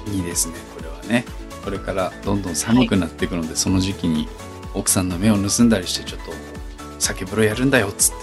[0.08, 1.25] いいですねこれはね。
[1.65, 4.30] これからどんどん寒くなっていくので、その時期に
[4.73, 6.32] 奥さんの目を盗んだりしてちょっと
[6.99, 8.15] 酒風呂やるんだよっつって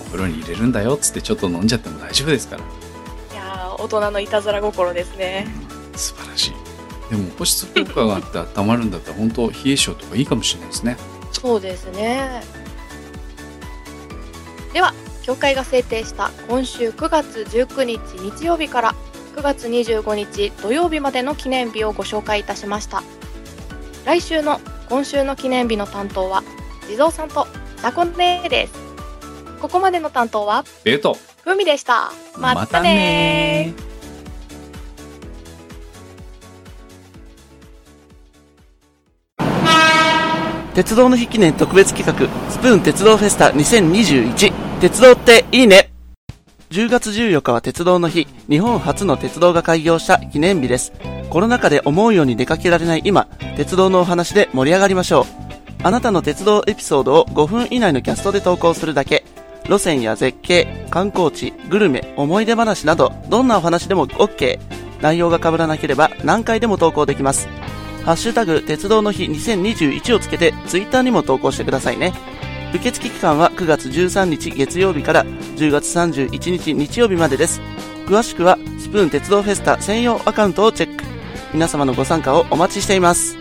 [0.00, 5.46] お風呂に入れるんだよっつってちょっと飲んじゃっても大丈夫ですから、いやー大人のいたずら心ですね。
[5.66, 6.52] うん素晴らしい。
[7.10, 10.96] でも保湿効果があって温まるんだったら本当冷え性とかいいかもしれないですね。
[11.32, 12.42] そうですね。
[14.72, 18.94] では協会が制定した今週9月19日日曜日から
[19.36, 23.02] 9月25日土曜日までの記念日をご紹介いたしました。
[24.06, 24.60] 来週の
[24.92, 26.42] 今週の記念日の担当は
[26.86, 27.46] 地蔵さんと
[27.78, 28.74] さこねです
[29.58, 33.92] ここまでの担当はベートふみでしたまたねー
[40.74, 44.52] 鉄道の日記念特別企画、スプーン鉄道フェスタ2021。
[44.80, 45.90] 鉄道っていいね。
[46.70, 50.94] 10月14日は鉄道の日、日本初の鉄道が開業した記念日です。
[51.32, 55.24] コロナ禍で思うように出かけられない今、鉄道のお話で盛り上がりましょう。
[55.82, 59.24] あなたの鉄道エピソードを5分以内のキャストで投稿するだけ。
[59.64, 64.60] 路線や絶景、観光地、グルメ、思い出話など、どんなお話でも OK。
[65.00, 67.48] 内容が被らなければ何回でも投稿できます。
[68.04, 72.12] ハッシュタグ鉄道の日2021をつけてツイッターにも投稿してくださいね。
[72.74, 77.62] 受付期間は9月13日月曜日から10月31日日曜日までです。
[78.04, 81.11] 詳しくはスプーン鉄道フェスタ専用アカウントをチェック。
[81.52, 83.36] 皆様のご参加をお待ちしています。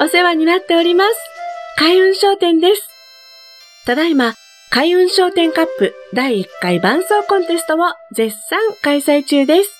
[0.00, 1.14] お世話になっております。
[1.76, 2.88] 開運商店です。
[3.86, 4.34] ただいま、
[4.70, 7.78] 開運商店カップ第1回伴奏コンテストを
[8.14, 9.70] 絶賛開催中です。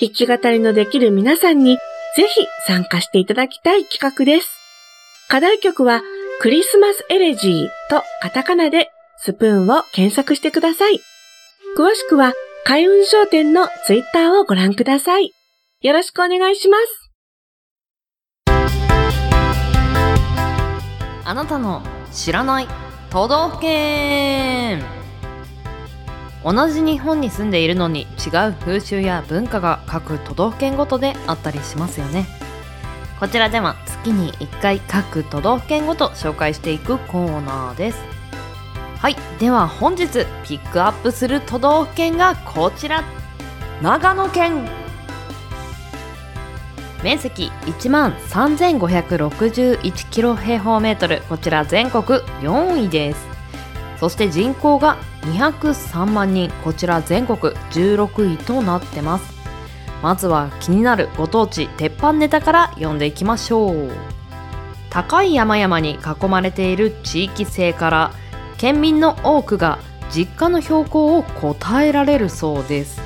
[0.00, 1.78] 弾き語りのできる皆さんに
[2.16, 4.50] ぜひ参加していただきたい企画です。
[5.28, 6.02] 課題曲は
[6.40, 11.00] クリスマスエレジーとカタカナでスプーンを検索してください。
[11.76, 12.32] 詳しくは
[12.64, 15.32] 開運商店のツイッターをご覧ください。
[15.80, 17.10] よろしくお願いします。
[21.24, 22.68] あなたの知らない
[23.08, 24.82] 都道府県
[26.44, 28.04] 同じ日本に住んでいるのに違
[28.48, 32.26] う風習や文化が各都道府県ごとであったりしますよね
[33.20, 38.09] こちらでは月に1回各都道府県ごと紹介していくコーナーです
[39.00, 39.16] はい。
[39.38, 40.08] では本日
[40.44, 43.02] ピックアップする都道府県がこちら。
[43.80, 44.68] 長野県。
[47.02, 51.22] 面積1万3561キロ平方メートル。
[51.30, 52.04] こちら全国
[52.42, 53.26] 4位です。
[53.98, 56.50] そして人口が203万人。
[56.62, 59.32] こちら全国16位となってます。
[60.02, 63.90] まずは気になるご当地鉄板ネタから読んでいきましょう。
[64.90, 68.10] 高い山々に囲まれている地域性から
[68.60, 69.78] 県民の多くが
[70.14, 73.00] 実家の標高を答えられるそうです。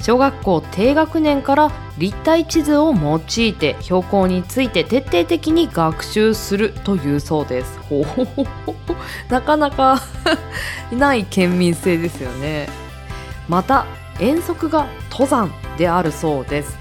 [0.00, 7.76] 小学校低学年から立体地図を用いて標高について徹底的に学習するというそうです。
[7.88, 8.74] ほほほほ。
[9.28, 10.00] なかなか
[10.92, 12.68] いない県民性ですよね。
[13.48, 13.84] また
[14.20, 16.78] 遠足が登山であるそうです。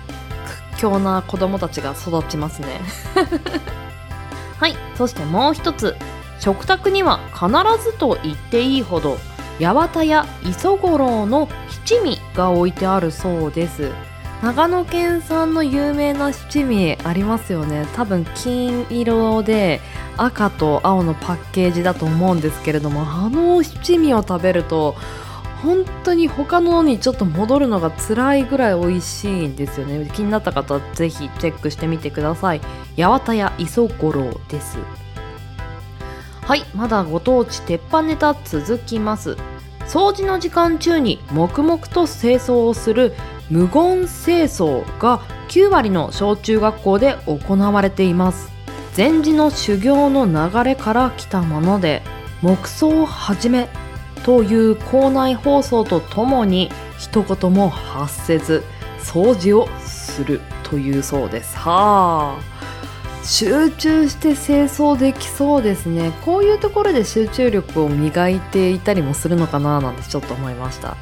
[0.78, 2.80] 強な子供たちが育ちますね。
[4.62, 4.76] はい。
[4.96, 5.96] そしてもう一つ。
[6.40, 7.48] 食卓には必
[7.84, 9.18] ずと言っていいほど
[9.60, 11.48] 八幡や磯五郎の
[11.86, 13.92] 七味が置いてあるそうです。
[14.44, 17.88] 長野県産の有名な七味ありますよね。
[17.96, 19.82] 多分金色で
[20.16, 24.96] 赤と青のパッケージだと思うんですけれどもあの七味を食べると
[25.64, 30.08] 本当に他のにちょっと戻るのが辛いぐらい美味しいんですよね。
[30.14, 32.62] 気になった方はぜひチェックしてみてください。
[32.96, 34.78] 八幡屋磯五郎です。
[36.48, 39.36] はいまだご当地鉄板ネタ続きます。
[39.82, 43.14] 掃除の時間中に黙々と清掃をする
[43.50, 48.50] 無言清掃が9割の小中学校で行われています。
[48.94, 52.02] 禅師の修行の流れから来たもので
[52.42, 53.68] 黙想を始め
[54.24, 58.64] という校内放送とともに一言も発せず
[59.00, 61.58] 掃除をするというそうです。
[61.58, 62.57] はあ。
[63.28, 66.14] 集中して清掃できそうですね。
[66.24, 70.96] こういうところで集中力を磨いていたりもするのかななんてちょっと思いました。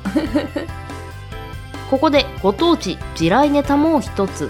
[1.92, 4.50] ここでご当地地雷ネタも一つ。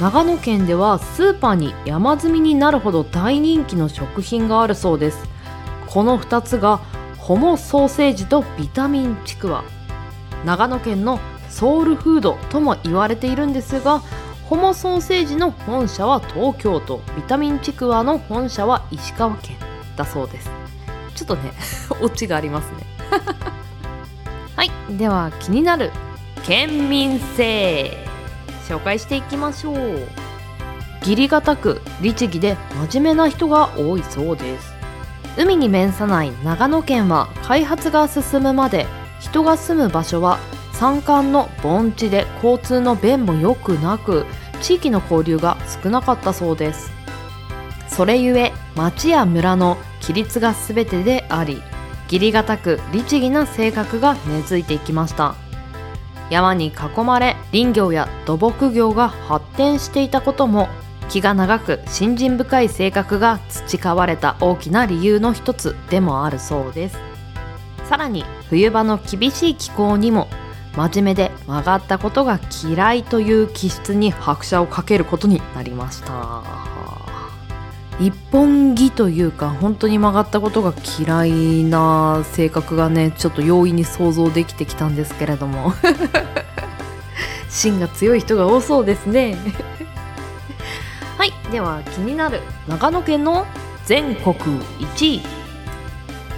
[0.00, 5.28] 長野県ではスーパーに山積みになるほど大人気の食品があるそうです。
[5.88, 6.80] この2つが
[7.18, 9.62] ホモソーセージとビタミンちくわ。
[10.46, 11.20] 長野県の
[11.50, 14.00] ソウルフードとも言われているんですが
[14.48, 17.02] ホモソーセージの本社は東京都。
[17.14, 19.58] ビタミンちくわの本社は石川県
[19.94, 20.50] だそうです。
[21.14, 21.52] ちょっとね
[22.00, 22.86] オチがありますね。
[24.56, 24.70] はい。
[24.96, 25.92] では気になる
[26.44, 28.06] 県民性。
[28.66, 30.08] 紹介していきましょう。
[31.00, 32.56] 義理がたく律儀で
[32.90, 34.72] 真面目な人が多いそうです。
[35.36, 38.86] 海に面さない長野県は開発が進むまで
[39.20, 40.38] 人が住む場所は
[40.78, 44.26] 山間の盆地で交通の便も良くなく
[44.62, 46.92] 地域の交流が少なかったそうです。
[47.88, 51.60] それゆえ町や村の規律が全てであり
[52.04, 55.34] 義理がたく律儀な性格が根付いていきました。
[56.30, 60.68] 山に囲まれ林業や土木業が発展していたことも
[61.08, 66.98] 気が長く信心深い性格が培われた大きな理由の一つでもあるそうです。
[67.88, 70.28] さらに冬場の厳しい気候にも
[70.76, 76.42] 真面目で曲がったことが嫌いという気質に拍車をかけることになりました。
[78.00, 85.72] 一本木というか本当に曲がったことが嫌いな性格がねちょっと容易に想像できてきたんですけれども。
[87.50, 89.36] 芯が強い人が多そうですね。
[91.16, 93.46] はいでは気になる長野県の
[93.84, 94.34] 全国
[94.78, 95.22] 1位。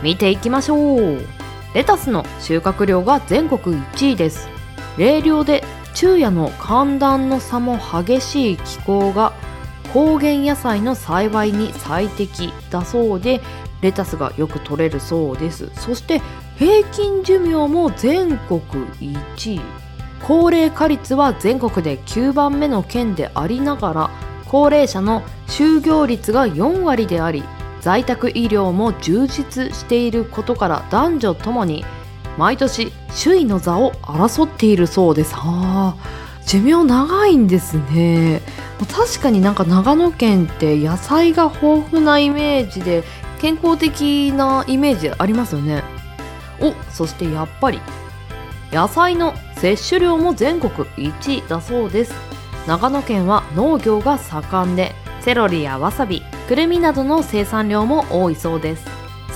[0.02, 1.39] 見ていきましょう。
[1.74, 4.48] レタスの収穫量が全国1位です。
[4.98, 9.32] 冷涼で昼夜の寒暖の差も激しい気候が
[9.92, 13.40] 高原野菜の栽培に最適だそうで
[13.80, 15.70] レタスがよく取れるそうです。
[15.74, 16.20] そして
[16.56, 18.60] 平均寿命も全国
[19.00, 19.60] 1位。
[20.22, 24.10] 高齢化率は全国で9番目の県でありながら
[24.46, 27.42] 高齢者の就業率が4割であり
[27.80, 31.84] 在宅医療も充実していることから男女ともに
[32.36, 35.34] 毎年首位の座を争っているそうです。
[35.34, 36.20] はあ。
[36.46, 38.42] 寿命長いんですね。
[38.92, 43.04] 確かになんか長野県って野菜が豊富なイメージで
[43.40, 45.84] 健康的なイメージありますよね。
[46.60, 47.80] おそしてやっぱり
[48.72, 52.14] 野菜の摂取量も全国1位だそうです。
[52.66, 58.84] 長野県は農業が盛んでセロリやわさびくるみなどの生産量も多いそうです。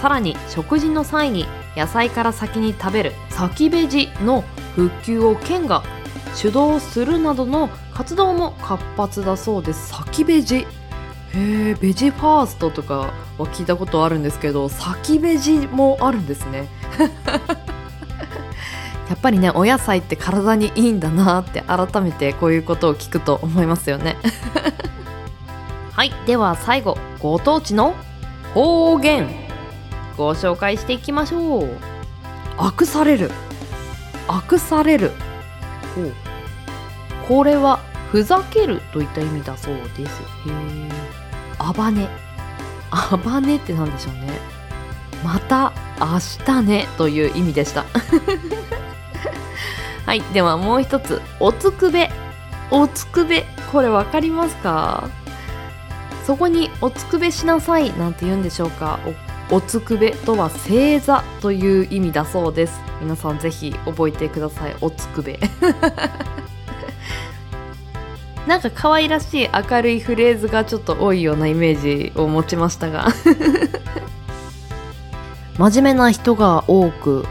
[0.00, 4.42] さらに食事の際に野菜から先に食べる先ベジの
[4.76, 5.82] 復旧を県が
[6.34, 10.56] 主導するなどの活動も活発だそうです先ベジ？
[10.56, 10.66] へ
[11.34, 16.68] えベジファーストとかは聞いたことあるんですけど先ベジもあるんですね。
[19.08, 24.16] やっぱりねお野菜って体にいいんだなって改めてこういうことを聞くと思いますよね。
[25.94, 26.12] はい。
[26.26, 27.94] では最後ご当地の
[28.52, 29.28] 方言
[30.16, 31.68] ご紹介していきましょう。
[32.56, 33.30] 悪される。
[34.28, 35.12] 悪される。
[37.28, 37.78] これは
[38.10, 40.06] ふざけるといった意味だそうです。
[40.06, 40.90] へえ
[41.58, 42.08] あばね。
[42.90, 44.38] あばねって何でしょうね。
[45.24, 47.84] また明日ねという意味でした。
[50.06, 50.20] はい。
[50.32, 51.20] ではもう一つ。
[51.40, 52.10] おつくべ。
[52.70, 53.46] おつくべ。
[53.72, 55.08] これ分かりますか？
[56.26, 58.98] そこにおつくべしなさいなんて言うんでしょうか。
[59.50, 62.80] おつくべとは正座という意味だそうです。
[63.00, 64.76] 皆さんぜひ覚えてください。
[64.80, 65.38] おつくべ。
[68.48, 73.08] なんか可愛らしい明るいフレーズがちょっと多いようなイメージを持ちましたが。
[75.58, 77.26] 真面目な人が多く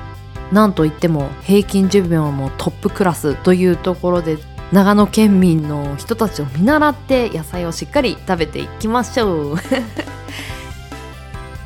[0.51, 4.37] なんといっても平均寿命もトップクラスというところで
[4.73, 9.57] 長野県民の人たちを見習って野菜をしっかり食べていきましょう。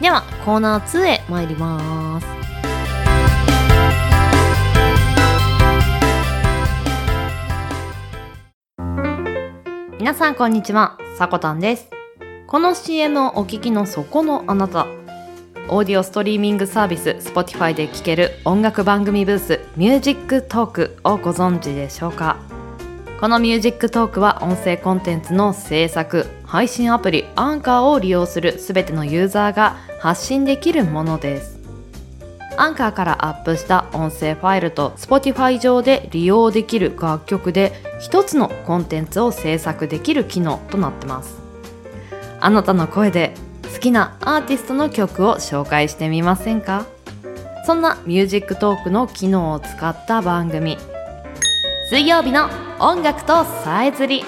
[0.02, 2.28] ではコーナー2へ参ります。
[9.98, 11.88] 皆さんこんにちはさこたんです。
[12.46, 14.86] この CM をお聞きのそこのあなた
[15.70, 22.57] オーディオストリーミングサービス Spotify で聴ける音楽番組ブースミュージックトークをご存知でしょうか？
[23.20, 31.58] このミュージックトークは音声コンテンツの制作配信アプリアンカーを利用するすべてのユーザーが発信できるものです。
[32.58, 41.40] アンカーからアップした音声ファイルと Spotify 上で利用できる楽曲で一つのコンテンツを制作できる機能となってます。
[42.40, 43.34] あなたの声で
[43.74, 46.86] 好きなアーティストの曲を紹介してみませんか？
[47.66, 50.78] そんなミュージックトークの機能を使った番組。
[51.90, 52.48] 水曜日の
[52.80, 54.24] 音楽とさえずり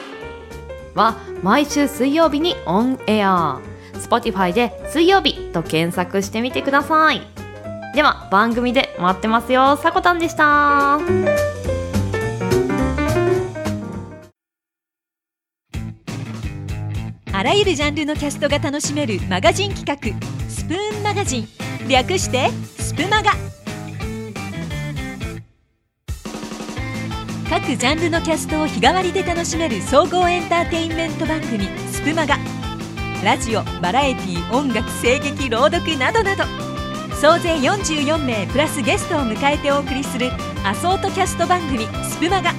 [0.95, 3.59] は毎週水曜日にオンエア。
[3.93, 7.21] Spotify で水曜日と検索してみてください。
[7.93, 9.77] では番組で待ってますよ。
[9.77, 10.99] さこたんでした。
[17.31, 19.95] あらゆるジャンルのキャストが楽しめるマガジン企画
[20.49, 21.47] スプーンマガジン。
[21.87, 23.31] 略してスプマガ。
[27.49, 32.37] 各ジャンルのキャストを日替わりで楽しめる総合エンターテインメント番組スプマガ。
[33.23, 36.43] ラジオバラエティ音楽声劇朗読などなど。
[37.15, 40.29] 総勢44名プラスゲストを迎えてお送りする
[40.63, 42.53] アソートキャスト番組スプマガ。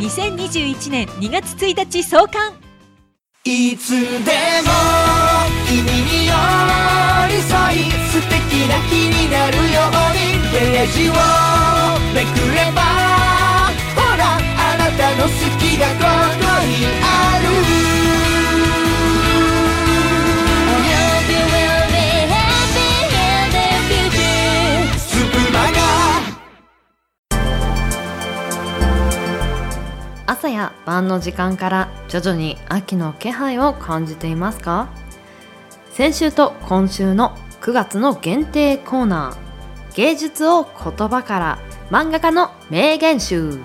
[0.00, 2.52] 2021年2月1日創刊。
[3.44, 4.02] いつでも
[5.66, 6.34] 君に寄
[7.28, 11.12] り添い素敵な日になるようにページを
[12.14, 13.13] めくれば
[14.96, 15.28] たの好
[15.58, 16.04] きがここ
[16.66, 17.44] にある。
[30.26, 34.88] 朝や晩の時間から徐々に秋の気配を感じていますか？
[35.92, 41.58] 先週と今週の9月の限定コーナー芸術を言葉から
[41.90, 43.58] 漫画家の名言集。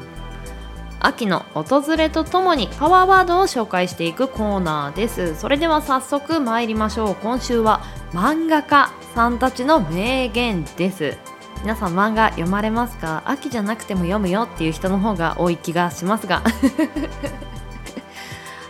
[1.02, 5.36] 秋の訪れとともにパワーワードを紹介していくコーナーです。
[5.36, 7.16] それでは早速参りましょう。
[7.16, 7.82] 今週は
[8.12, 11.18] 漫画家さんたちの名言です。
[11.62, 13.24] 皆さん漫画読まれますか？
[13.26, 16.42] 秋じゃなくても読むよっていう人の方が多い気がしますが。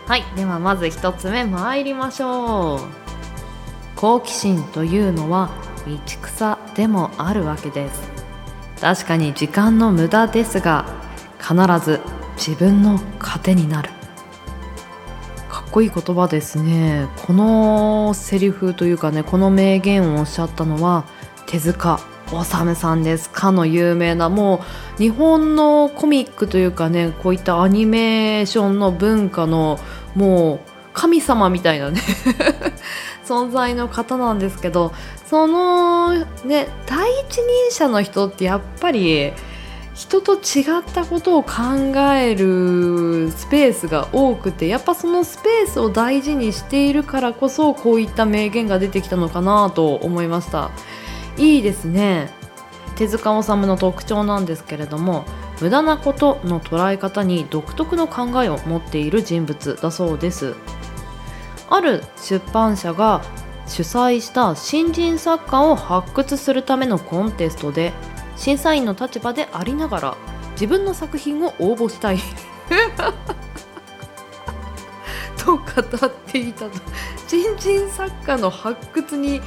[0.06, 2.80] はいではまず一つ目参りましょう。
[3.96, 5.50] 好奇心というのは
[5.86, 8.10] 道草でもあるわけです。
[8.80, 10.84] 確かに時間の無駄ですが
[11.38, 11.54] 必
[11.84, 12.00] ず
[12.40, 13.90] 自分の糧になる。
[15.50, 17.06] かっこいい言葉ですね。
[17.26, 21.04] このセリフというかねこの名言をおっしゃったのは
[21.46, 23.28] 手塚治さんです。
[23.28, 24.62] かの有名なも
[24.98, 29.78] う日本のコミックというかねこういったアニメーションの文化の
[30.14, 30.60] もう
[30.94, 32.00] 神様みたいなね
[33.26, 34.92] 存在の方なんですけど
[35.26, 36.14] その
[36.44, 39.32] ね第一人者の人ってやっぱり
[40.00, 41.52] 人と違ったことを考
[42.14, 50.70] えるスペースが多くてやっぱそのスペースを大事にしているからこそこういった名言が出てきたのかなと思いました。
[51.36, 52.30] いいですね。
[52.96, 55.26] 手塚治虫の特徴なんですけれども
[55.60, 60.54] 無駄なことの捉え方に独特の考えを持っている人物だそうです。
[61.68, 63.20] ある出版社が
[63.66, 67.92] 主催した新人作家を発掘するためのコンテストで
[68.40, 70.16] 審査員の立場でありながら
[70.52, 72.18] 自分の作品を応募したい。
[75.36, 76.70] と語っていたと。
[77.28, 79.42] 新人作家の発掘に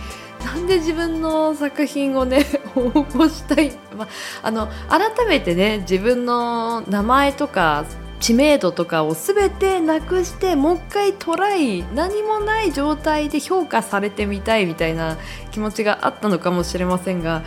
[0.45, 2.45] なんで自分の作品をね
[2.77, 4.07] 応募したい、ま
[4.43, 7.85] あ、の改めてね自分の名前とか
[8.19, 15.17] 知名度とかを全てなくしてもう一回トライ何もない状態で評価されてみたいみたいな
[15.51, 17.41] 気持ちがあったのかもしれませんが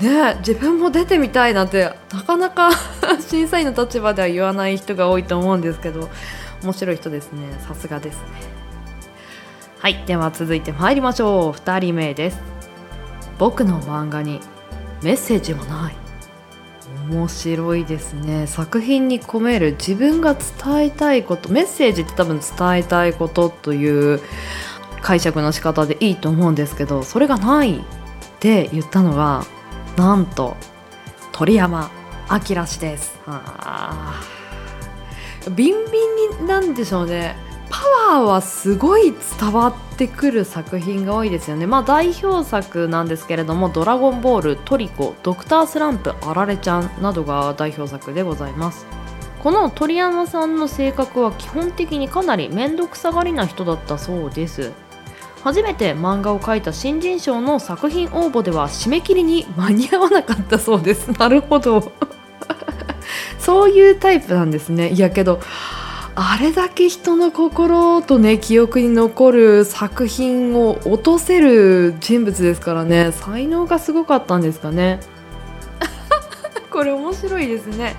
[0.00, 2.70] ね自分も出てみたいなんてなかなか
[3.20, 6.08] 審査員の立場では言わない人が多いと思うんですけど
[6.62, 7.42] 面白い人ですね。
[7.66, 8.22] さすがですね。
[9.78, 11.58] はいでは続いて参りましょう。
[11.58, 12.40] 2人目です。
[13.38, 14.40] 僕の漫画に
[15.02, 15.96] メッセージはない。
[17.10, 18.46] 面白いですね。
[18.46, 24.20] 作品に込める自分が伝えたいことメッセージって多分伝えたいことという
[25.02, 27.82] 解釈の仕方でいいと思うんですけどそれがないっ
[28.40, 29.44] て言ったのが
[29.96, 30.56] なんと
[31.32, 31.90] 鳥山
[32.30, 33.18] 明氏です。
[35.54, 37.36] ビンビンになんでしょうね。
[37.70, 41.66] パワーはすごい伝わってくる作品が多いですよね。
[41.66, 48.86] まあ代表作なんですけれども「ドラゴンボール」「トリコ」「ドクタースランプ」「あられちゃん」などが代表作でございます。
[49.42, 54.72] この鳥山さんの性格は基本的にかなり面倒くさがりな人だったそうです。
[55.46, 61.12] 初めて漫画を描いた新人賞の作品応募では締め切りに間に合わなかったそうです。
[61.20, 61.92] なるほど。
[63.38, 64.90] そういうタイプなんですね。
[64.90, 65.38] いやけど
[66.16, 73.12] あれだけ人の心とね記憶に残る作品を落とせる人物ですからね。
[73.12, 74.98] 才能がすごかったんですかね。
[76.72, 77.94] これ面白いですね。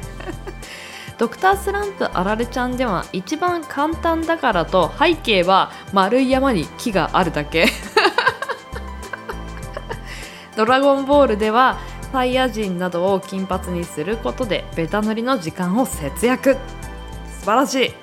[1.18, 7.66] ドクタースランプあられちゃんでは一番簡単だからと背景は丸い山に木があるだけ。
[10.56, 11.78] ドラゴンボールでは
[12.12, 16.58] サイヤ人などを金髪にすることでベタ塗りの時間を節約。
[17.40, 17.94] 素晴らしい。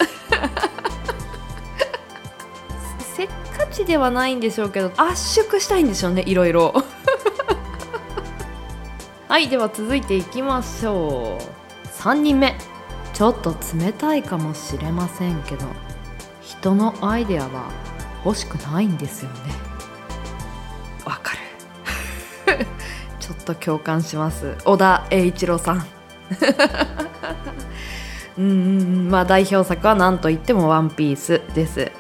[2.99, 6.75] せっかちではないんでしょうけど圧縮したいんでしょうねいろいろ。
[9.29, 11.45] はいでは続いていきましょう。
[12.03, 12.59] 3人目。
[13.15, 15.67] ちょっと冷たいかもしれませんけど
[16.43, 17.71] 人のアイデアは
[18.25, 19.37] 欲しくないんですよね。
[21.05, 21.35] わか
[22.47, 22.67] る。
[23.21, 24.57] ちょっと共感します。
[24.65, 25.87] 小田栄一郎さん。
[28.37, 31.93] うんうんまあ代表作は何といっても「ワンピースです。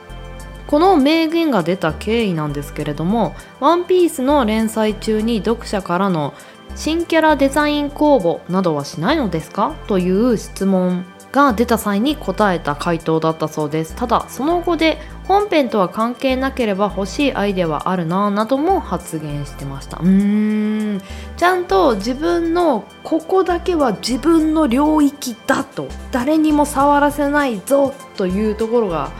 [0.66, 6.34] この名言が出た経緯なんですけれども「ワンピースの連載中に読者からの
[6.76, 9.74] 新キャラデザイン公募などはしないのですか？
[9.86, 13.96] という質問が出た際に答えた回答だったそうです。
[13.96, 19.98] ただその後で本編とは関係なければ欲しいアイデアはあるななども発言してました。
[19.98, 21.02] うーん。
[21.36, 25.88] ちゃんと自分のここだけは自分の領域だと。
[26.12, 29.10] 誰にも触らせないぞというところが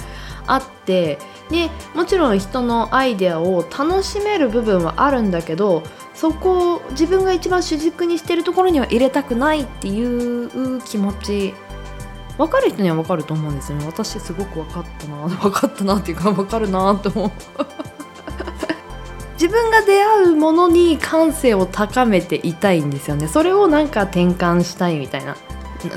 [0.46, 1.18] あって。
[1.50, 5.82] でもちろん人のアイデアを楽しめる部分はあるんだけど
[6.14, 11.54] そこを自分が一番主軸にしてるところには入れたくないっていう気持ち
[12.38, 13.86] 分かる人には分かると思うんですよね。
[13.86, 15.28] 私すごく分かったな。
[15.36, 17.30] 分かったなっていうか分かるなと思う。
[19.34, 23.28] 自分が出会うものに感性を高めていたいんですよね。
[23.28, 25.36] それをなんか転換したいみたいな。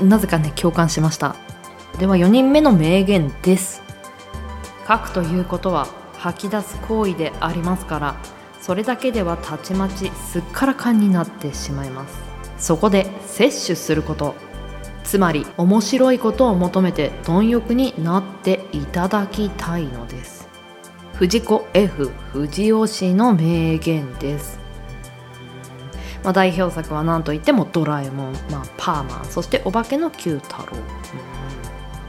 [0.02, 1.36] なぜかね共感しました。
[1.98, 3.82] では4人目の名言です。
[4.86, 5.88] 書くということは
[6.18, 8.37] 吐き出す行為でありますから。
[8.68, 12.20] それだけではたちまちすっからかんになってしまいます。
[12.58, 14.34] そこで摂取すること。
[15.04, 20.46] つまり面白いことを求めて貪欲になっていただきたいのです。
[21.14, 24.60] 藤子 F 不二雄氏の名言です。
[26.22, 30.76] まあ、代表作は何といっても「ドラえもん」まあ、パーマンそして「お化けの Q 太郎」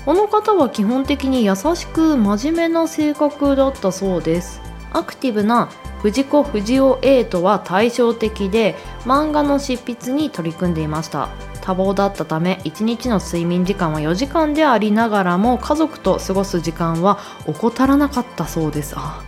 [0.04, 4.69] この方は基本的に優しく真面目な性格だったそうです。
[4.92, 5.70] アクティブな
[6.02, 11.30] 藤子不二雄 A とは対照的で漫画の執筆に取り組んでいました。
[11.62, 18.96] 多忙だったため1日の睡眠時間は4時間でありながらも家族と過ごす時間は怠らなかったそうです。
[18.98, 19.24] あ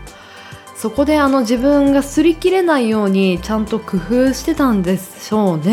[0.76, 5.64] そこであの自分が擦り切れないようにちゃんと工夫してたんでしょうね。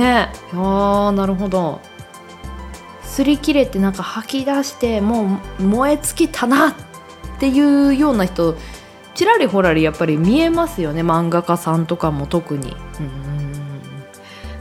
[0.52, 1.80] いやーなるほど。
[3.04, 6.74] 擦り切れてなんか吐き出してもう燃え尽きたなっ
[7.40, 8.54] ていうような人
[9.18, 11.02] ちらりほらりやっぱり見えますよね。
[11.02, 12.76] 漫画家さんとかも特に。
[13.00, 13.28] うん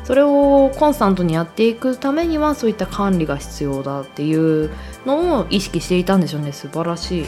[0.04, 4.72] それをコンスタントにやっていくためにはそういった管理が必要だっていう
[5.06, 6.54] のを意識していたんでしょうね。
[6.54, 7.28] 素晴らしいな。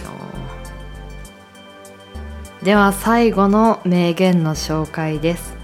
[2.64, 5.56] では最後の名言の紹介です。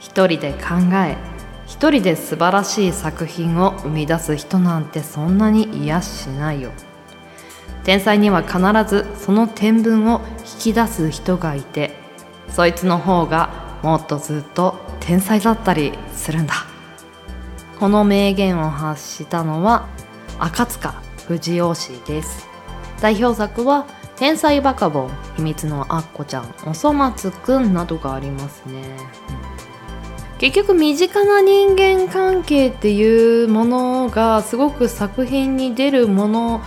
[0.00, 1.16] 一人で考え
[1.66, 6.72] 一人で素晴らしい作品を生み出す人なんてそんなに癒しないよ。
[7.84, 8.58] 天才には必
[8.88, 11.94] ずその天分を引き出す人がいて
[12.48, 16.54] そいつの方がもっとずっと天才だったりするんだ。
[17.78, 19.88] この名言を発したのは
[20.38, 22.48] 赤塚不二雄氏です。
[23.00, 28.82] 代表作は天才バカボン秘密のアッコちゃんおそ松くんなどがありますね、
[30.38, 36.62] 結局身近な人間関係っていうものがすごく作品に出るもの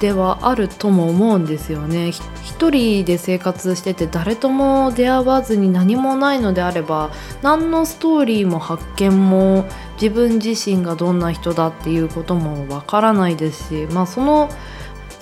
[0.00, 2.12] ではあるとも思うんですよね。
[2.42, 7.10] 一人で生活してて誰とも出会わずに何もないのであれば
[7.42, 9.64] 何のストーリーも発見も
[10.00, 14.48] 自分自身がどんな人だっていうこともわからないですしまあその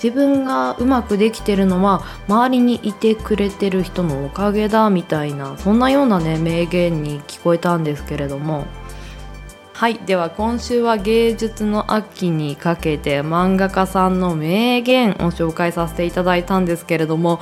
[0.01, 8.65] 自分がうまくできてるのは周りにいてくれてる人のおかげだみたいなそんなようなね名言に聞こえたんですけれども。
[9.75, 17.41] はいでは今週は芸術の秋にかけて漫画家さんの名言を紹介させていただいたんですけれども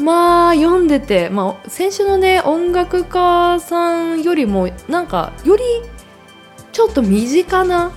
[0.00, 5.62] まあ読んでて、まあ、先週のね音楽家さんよりもなんかより
[6.72, 7.92] ちょっと身近な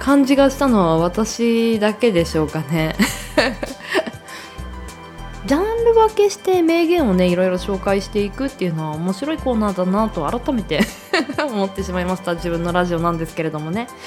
[0.00, 2.96] 感じがしたのは私だけでしょうかね。
[5.46, 10.80] ジャンル分けして名言をねいろいろ紹介していくっていうのは面白いコーナーだなと改めて
[11.44, 12.34] 思ってしまいました。
[12.34, 13.88] 自分のラジオなんですけれどもね。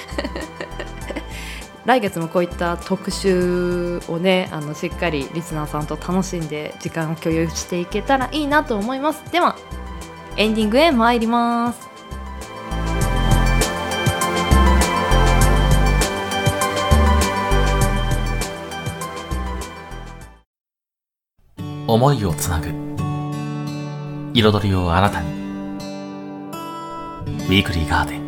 [1.86, 9.24] 来月もこういった特集をねあのしっかりリスナーさんと楽しんで時間を共有していけたらいいなと思います。
[9.32, 9.56] では
[10.36, 11.88] エンディングへ参ります。
[21.88, 22.68] 思いをつなぐ。
[24.34, 25.47] 彩りを新たに。
[27.48, 28.28] ウィークリーガーデン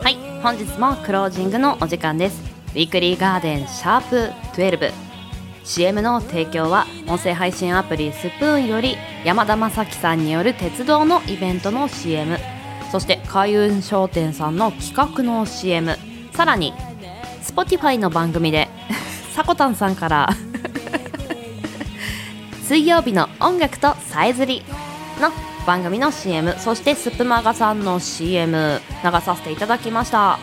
[0.00, 2.55] はい本日もクロージングのお時間です。
[2.76, 4.16] ウィークリーガーデンシャープ
[5.64, 12.36] 12CM の提供は音声配信アプリスプーンより山田正樹さんによる鉄道のイベントの CM
[12.92, 15.96] そして開運商店さんの企画の CM
[16.32, 16.74] さらに
[17.40, 18.68] Spotify の番組で
[19.32, 20.28] さこたんさんから
[22.62, 24.62] 水曜日の音楽とさえずり
[25.18, 25.30] の
[25.66, 30.38] 番組の CM そしてスプマガさんの CM 流させていただきました。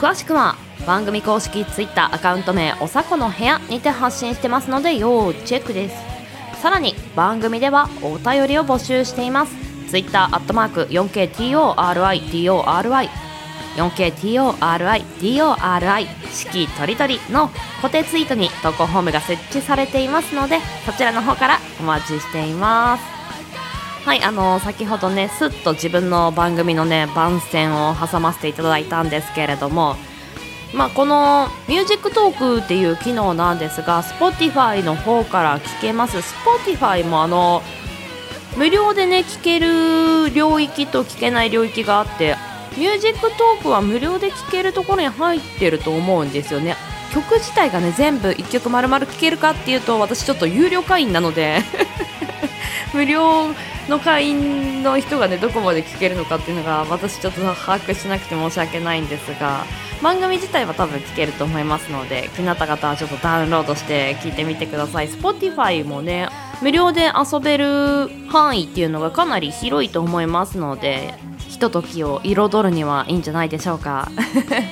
[0.00, 0.56] 詳しくは
[0.86, 5.96] 番組公式 Twitter アカウント名おさこの部屋にて発信してますので要チェックです。
[6.60, 9.54] さらに番組ではお便りを募集しています。
[9.90, 13.08] Twitter アットマーク 4KTORIDORY
[13.76, 17.48] 4KTORIDORI 四季とりどりの
[17.80, 23.04] 固定ツイートに投稿フォームが設置されていますのでそちらの方からお待ちしています。
[24.04, 29.96] はいあの先ほどねすっと自分の番組のね番宣を挟ませていただいたんですけれども
[30.74, 36.18] まあ、このミュージックトークっていう機能なんですが Spotify の方から聞けます。
[36.18, 37.62] Spotify もあの
[38.56, 42.36] 無料でね聞ける領域と聞けない領域があって
[42.76, 46.76] ミュージックトークは無料で聴けるところに入ってると思うんですよね。
[47.12, 51.62] 曲自体がね全部1曲丸々聴けるかっていうと私ちょっと有料会員なので。
[52.94, 53.48] 無料
[53.88, 59.64] の会員の人がねどこまで聴けるのかっていうのが私ちょっと把握しなくて申し訳ないんですが
[60.02, 65.08] 番組自体は多分聞けると思いますので気になった方はちょっとダウンロードして聞いてみてください。
[65.08, 66.28] Spotify もね
[66.62, 71.14] 無料で遊べる範囲っていうのがかなり広いと思いますので
[71.48, 74.10] ひとときを彩るにはいいんじゃないでしょうか。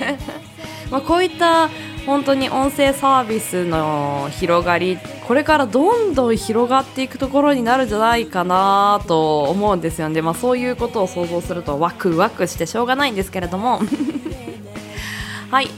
[0.90, 1.68] まあこういった
[2.06, 4.96] 本当に音声サービスの広がり
[5.26, 13.80] これからどんどん広がっていくところになるんじゃないかなと思うんですよね、まあ、そういうことを想像するとワクワクしてしょうがないんですけれども。
[15.50, 15.70] はい。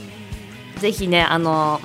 [0.77, 1.81] ぜひねあの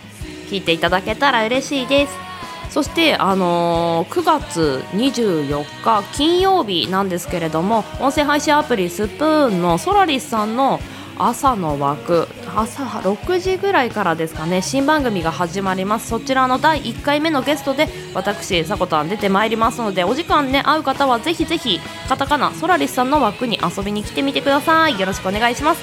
[0.50, 2.24] 聞いていただけたら嬉しいです。
[2.70, 10.80] そして、あのー9月24日金曜日なんですけれども音声配信アプリスプーンのソラリスさんの
[11.16, 12.28] 朝の枠。
[12.56, 14.62] 朝6時ぐらいからですかね。
[14.62, 16.08] 新番組が始まります。
[16.08, 24.98] そちらの第1回目のゲストで私さこたん出てまいりますのでお時間ね合う方はぜひぜひカタカナソラリスさんの枠に遊びに来てみてください。
[24.98, 25.82] よろしくお願いします。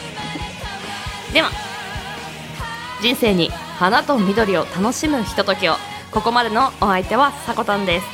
[1.34, 1.49] では
[3.01, 5.75] 人生に花と緑を楽しむひとときを。
[6.11, 8.05] ここまでのお相手はさこたんです。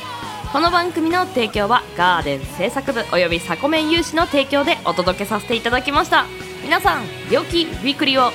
[0.52, 6.24] この番組の提供はガーデン制作部およびサコメン有志の提供でお届けさせていただきました。
[6.68, 8.30] 皆さん良きウィークリーを。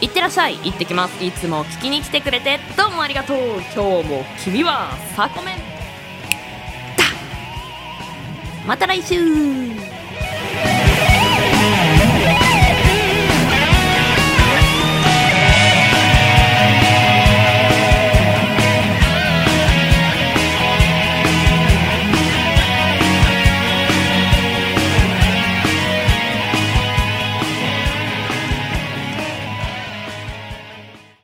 [0.00, 1.24] いってらっしゃい行ってきます。
[1.24, 3.36] いつも聞きに来てくれてどうもありがとう。
[3.74, 5.56] 今日も君はサコメン。
[5.56, 5.62] だ
[8.68, 9.18] また来週。